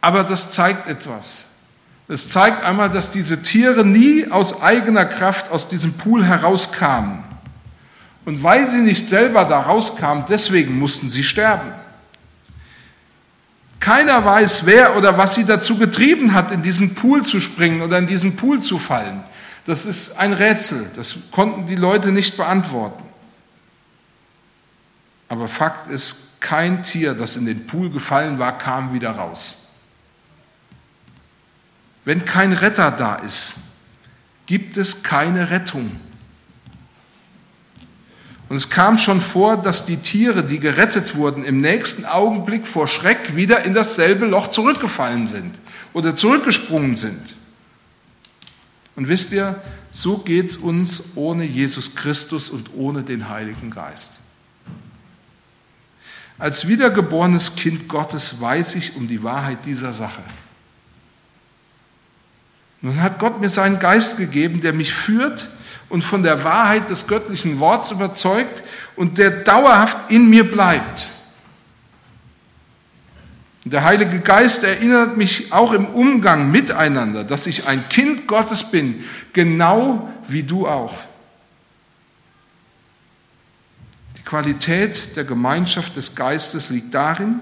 Aber 0.00 0.24
das 0.24 0.50
zeigt 0.50 0.88
etwas. 0.88 1.46
Es 2.08 2.28
zeigt 2.28 2.62
einmal, 2.64 2.90
dass 2.90 3.10
diese 3.10 3.42
Tiere 3.42 3.84
nie 3.84 4.26
aus 4.30 4.60
eigener 4.60 5.06
Kraft 5.06 5.50
aus 5.50 5.68
diesem 5.68 5.94
Pool 5.94 6.24
herauskamen. 6.24 7.24
Und 8.26 8.42
weil 8.42 8.68
sie 8.68 8.80
nicht 8.80 9.08
selber 9.08 9.44
da 9.44 9.60
rauskamen, 9.60 10.24
deswegen 10.28 10.78
mussten 10.78 11.08
sie 11.08 11.24
sterben. 11.24 11.72
Keiner 13.84 14.24
weiß, 14.24 14.64
wer 14.64 14.96
oder 14.96 15.18
was 15.18 15.34
sie 15.34 15.44
dazu 15.44 15.76
getrieben 15.76 16.32
hat, 16.32 16.50
in 16.50 16.62
diesen 16.62 16.94
Pool 16.94 17.22
zu 17.22 17.38
springen 17.38 17.82
oder 17.82 17.98
in 17.98 18.06
diesen 18.06 18.34
Pool 18.34 18.60
zu 18.60 18.78
fallen. 18.78 19.22
Das 19.66 19.84
ist 19.84 20.16
ein 20.16 20.32
Rätsel. 20.32 20.90
Das 20.96 21.14
konnten 21.30 21.66
die 21.66 21.76
Leute 21.76 22.10
nicht 22.10 22.38
beantworten. 22.38 23.04
Aber 25.28 25.48
Fakt 25.48 25.90
ist, 25.90 26.16
kein 26.40 26.82
Tier, 26.82 27.12
das 27.12 27.36
in 27.36 27.44
den 27.44 27.66
Pool 27.66 27.90
gefallen 27.90 28.38
war, 28.38 28.56
kam 28.56 28.94
wieder 28.94 29.10
raus. 29.10 29.66
Wenn 32.06 32.24
kein 32.24 32.54
Retter 32.54 32.90
da 32.90 33.16
ist, 33.16 33.52
gibt 34.46 34.78
es 34.78 35.02
keine 35.02 35.50
Rettung. 35.50 36.00
Und 38.48 38.56
es 38.56 38.68
kam 38.68 38.98
schon 38.98 39.20
vor, 39.20 39.56
dass 39.56 39.86
die 39.86 39.96
Tiere, 39.96 40.44
die 40.44 40.58
gerettet 40.58 41.16
wurden, 41.16 41.44
im 41.44 41.60
nächsten 41.60 42.04
Augenblick 42.04 42.66
vor 42.66 42.86
Schreck 42.86 43.36
wieder 43.36 43.64
in 43.64 43.74
dasselbe 43.74 44.26
Loch 44.26 44.48
zurückgefallen 44.48 45.26
sind 45.26 45.54
oder 45.92 46.14
zurückgesprungen 46.14 46.96
sind. 46.96 47.36
Und 48.96 49.08
wisst 49.08 49.32
ihr, 49.32 49.60
so 49.92 50.18
geht 50.18 50.50
es 50.50 50.56
uns 50.56 51.02
ohne 51.14 51.44
Jesus 51.44 51.94
Christus 51.94 52.50
und 52.50 52.70
ohne 52.76 53.02
den 53.02 53.28
Heiligen 53.28 53.70
Geist. 53.70 54.20
Als 56.38 56.68
wiedergeborenes 56.68 57.56
Kind 57.56 57.88
Gottes 57.88 58.40
weiß 58.40 58.74
ich 58.74 58.96
um 58.96 59.08
die 59.08 59.22
Wahrheit 59.22 59.64
dieser 59.64 59.92
Sache. 59.92 60.22
Nun 62.82 63.00
hat 63.00 63.18
Gott 63.18 63.40
mir 63.40 63.48
seinen 63.48 63.78
Geist 63.78 64.18
gegeben, 64.18 64.60
der 64.60 64.72
mich 64.72 64.92
führt 64.92 65.48
und 65.88 66.02
von 66.02 66.22
der 66.22 66.44
Wahrheit 66.44 66.88
des 66.90 67.06
göttlichen 67.06 67.60
Worts 67.60 67.90
überzeugt 67.90 68.62
und 68.96 69.18
der 69.18 69.30
dauerhaft 69.30 70.10
in 70.10 70.28
mir 70.28 70.50
bleibt. 70.50 71.10
Der 73.66 73.82
Heilige 73.82 74.20
Geist 74.20 74.62
erinnert 74.62 75.16
mich 75.16 75.52
auch 75.52 75.72
im 75.72 75.86
Umgang 75.86 76.50
miteinander, 76.50 77.24
dass 77.24 77.46
ich 77.46 77.66
ein 77.66 77.88
Kind 77.88 78.26
Gottes 78.26 78.70
bin, 78.70 79.02
genau 79.32 80.10
wie 80.28 80.42
du 80.42 80.68
auch. 80.68 80.98
Die 84.18 84.22
Qualität 84.22 85.16
der 85.16 85.24
Gemeinschaft 85.24 85.96
des 85.96 86.14
Geistes 86.14 86.68
liegt 86.68 86.92
darin, 86.92 87.40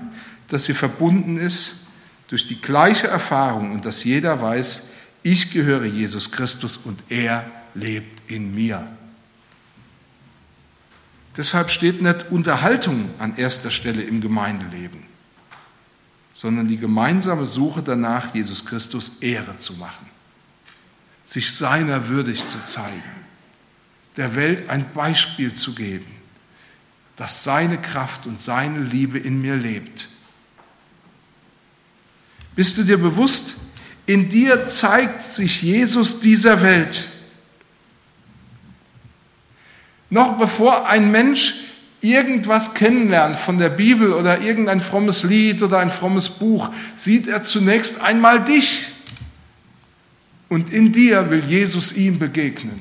dass 0.49 0.67
sie 0.67 0.75
verbunden 0.75 1.39
ist 1.39 1.81
durch 2.29 2.47
die 2.47 2.61
gleiche 2.61 3.09
Erfahrung 3.09 3.73
und 3.73 3.85
dass 3.85 4.05
jeder 4.05 4.41
weiß, 4.41 4.85
ich 5.25 5.51
gehöre 5.51 5.85
Jesus 5.85 6.31
Christus 6.31 6.77
und 6.77 7.03
er 7.09 7.45
lebt 7.75 8.22
in 8.35 8.55
mir. 8.55 8.87
Deshalb 11.37 11.71
steht 11.71 12.03
nicht 12.03 12.31
Unterhaltung 12.31 13.11
an 13.19 13.37
erster 13.37 13.71
Stelle 13.71 14.03
im 14.03 14.21
Gemeindeleben, 14.21 15.01
sondern 16.35 16.69
die 16.69 16.77
gemeinsame 16.77 17.47
Suche 17.47 17.83
danach, 17.83 18.35
Jesus 18.35 18.65
Christus 18.65 19.13
Ehre 19.21 19.57
zu 19.57 19.75
machen, 19.75 20.07
sich 21.25 21.55
seiner 21.55 22.09
würdig 22.09 22.47
zu 22.47 22.63
zeigen, 22.65 23.03
der 24.17 24.35
Welt 24.35 24.69
ein 24.69 24.93
Beispiel 24.93 25.55
zu 25.55 25.75
geben, 25.75 26.07
dass 27.17 27.45
seine 27.45 27.81
Kraft 27.81 28.27
und 28.27 28.41
seine 28.41 28.81
Liebe 28.81 29.19
in 29.19 29.41
mir 29.41 29.57
lebt. 29.57 30.09
Bist 32.55 32.77
du 32.77 32.83
dir 32.83 32.99
bewusst, 32.99 33.55
in 34.05 34.29
dir 34.29 34.69
zeigt 34.69 35.31
sich 35.31 35.63
Jesus 35.63 36.21
dieser 36.21 36.61
Welt. 36.61 37.09
Noch 40.13 40.37
bevor 40.37 40.87
ein 40.89 41.11
Mensch 41.11 41.55
irgendwas 42.03 42.75
kennenlernt 42.75 43.39
von 43.39 43.57
der 43.57 43.71
Bibel 43.71 44.13
oder 44.13 44.43
irgendein 44.43 44.83
frommes 44.83 45.25
Lied 45.25 45.63
oder 45.63 45.79
ein 45.79 45.91
frommes 45.91 46.29
Buch, 46.29 46.69
sieht 46.97 47.29
er 47.29 47.45
zunächst 47.45 48.03
einmal 48.03 48.45
dich. 48.45 48.89
Und 50.51 50.71
in 50.71 50.93
dir 50.93 51.31
will 51.31 51.43
Jesus 51.43 51.93
ihm 51.93 52.19
begegnen. 52.19 52.79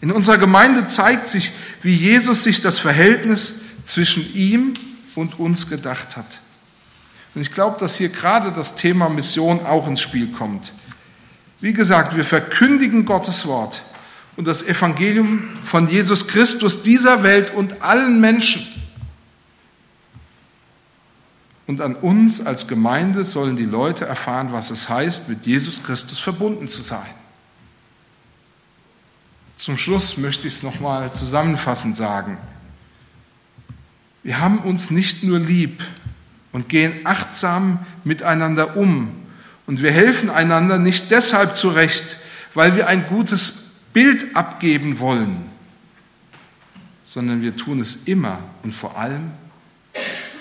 In 0.00 0.10
unserer 0.10 0.38
Gemeinde 0.38 0.88
zeigt 0.88 1.28
sich, 1.28 1.52
wie 1.82 1.94
Jesus 1.94 2.42
sich 2.42 2.60
das 2.60 2.80
Verhältnis 2.80 3.54
zwischen 3.86 4.34
ihm 4.34 4.74
und 5.14 5.38
uns 5.38 5.68
gedacht 5.68 6.16
hat. 6.16 6.40
Und 7.36 7.42
ich 7.42 7.52
glaube, 7.52 7.78
dass 7.78 7.98
hier 7.98 8.08
gerade 8.08 8.50
das 8.50 8.74
Thema 8.74 9.08
Mission 9.08 9.64
auch 9.64 9.86
ins 9.86 10.00
Spiel 10.00 10.32
kommt. 10.32 10.72
Wie 11.60 11.72
gesagt, 11.72 12.16
wir 12.16 12.24
verkündigen 12.24 13.04
Gottes 13.04 13.46
Wort 13.46 13.82
und 14.36 14.46
das 14.46 14.62
Evangelium 14.62 15.48
von 15.64 15.88
Jesus 15.88 16.26
Christus 16.26 16.82
dieser 16.82 17.22
Welt 17.22 17.50
und 17.52 17.82
allen 17.82 18.20
Menschen. 18.20 18.66
Und 21.66 21.80
an 21.80 21.94
uns 21.94 22.44
als 22.44 22.66
Gemeinde 22.66 23.24
sollen 23.24 23.56
die 23.56 23.64
Leute 23.64 24.04
erfahren, 24.04 24.52
was 24.52 24.70
es 24.70 24.88
heißt, 24.88 25.28
mit 25.28 25.46
Jesus 25.46 25.82
Christus 25.82 26.18
verbunden 26.18 26.68
zu 26.68 26.82
sein. 26.82 27.06
Zum 29.56 29.78
Schluss 29.78 30.18
möchte 30.18 30.46
ich 30.46 30.54
es 30.54 30.62
nochmal 30.62 31.12
zusammenfassend 31.14 31.96
sagen. 31.96 32.36
Wir 34.22 34.40
haben 34.40 34.58
uns 34.58 34.90
nicht 34.90 35.22
nur 35.22 35.38
lieb 35.38 35.82
und 36.52 36.68
gehen 36.68 37.00
achtsam 37.04 37.78
miteinander 38.04 38.76
um. 38.76 39.10
Und 39.66 39.80
wir 39.80 39.90
helfen 39.90 40.28
einander 40.28 40.78
nicht 40.78 41.10
deshalb 41.10 41.56
zurecht, 41.56 42.18
weil 42.52 42.76
wir 42.76 42.88
ein 42.88 43.06
gutes 43.06 43.63
Bild 43.94 44.36
abgeben 44.36 44.98
wollen, 44.98 45.48
sondern 47.04 47.40
wir 47.40 47.56
tun 47.56 47.80
es 47.80 48.04
immer 48.04 48.40
und 48.62 48.74
vor 48.74 48.98
allem, 48.98 49.30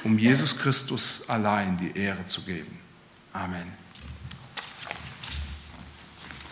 um 0.04 0.18
Jesus 0.18 0.58
Christus 0.58 1.24
allein 1.30 1.78
die 1.78 1.98
Ehre 1.98 2.26
zu 2.26 2.42
geben. 2.42 2.78
Amen. 3.32 3.83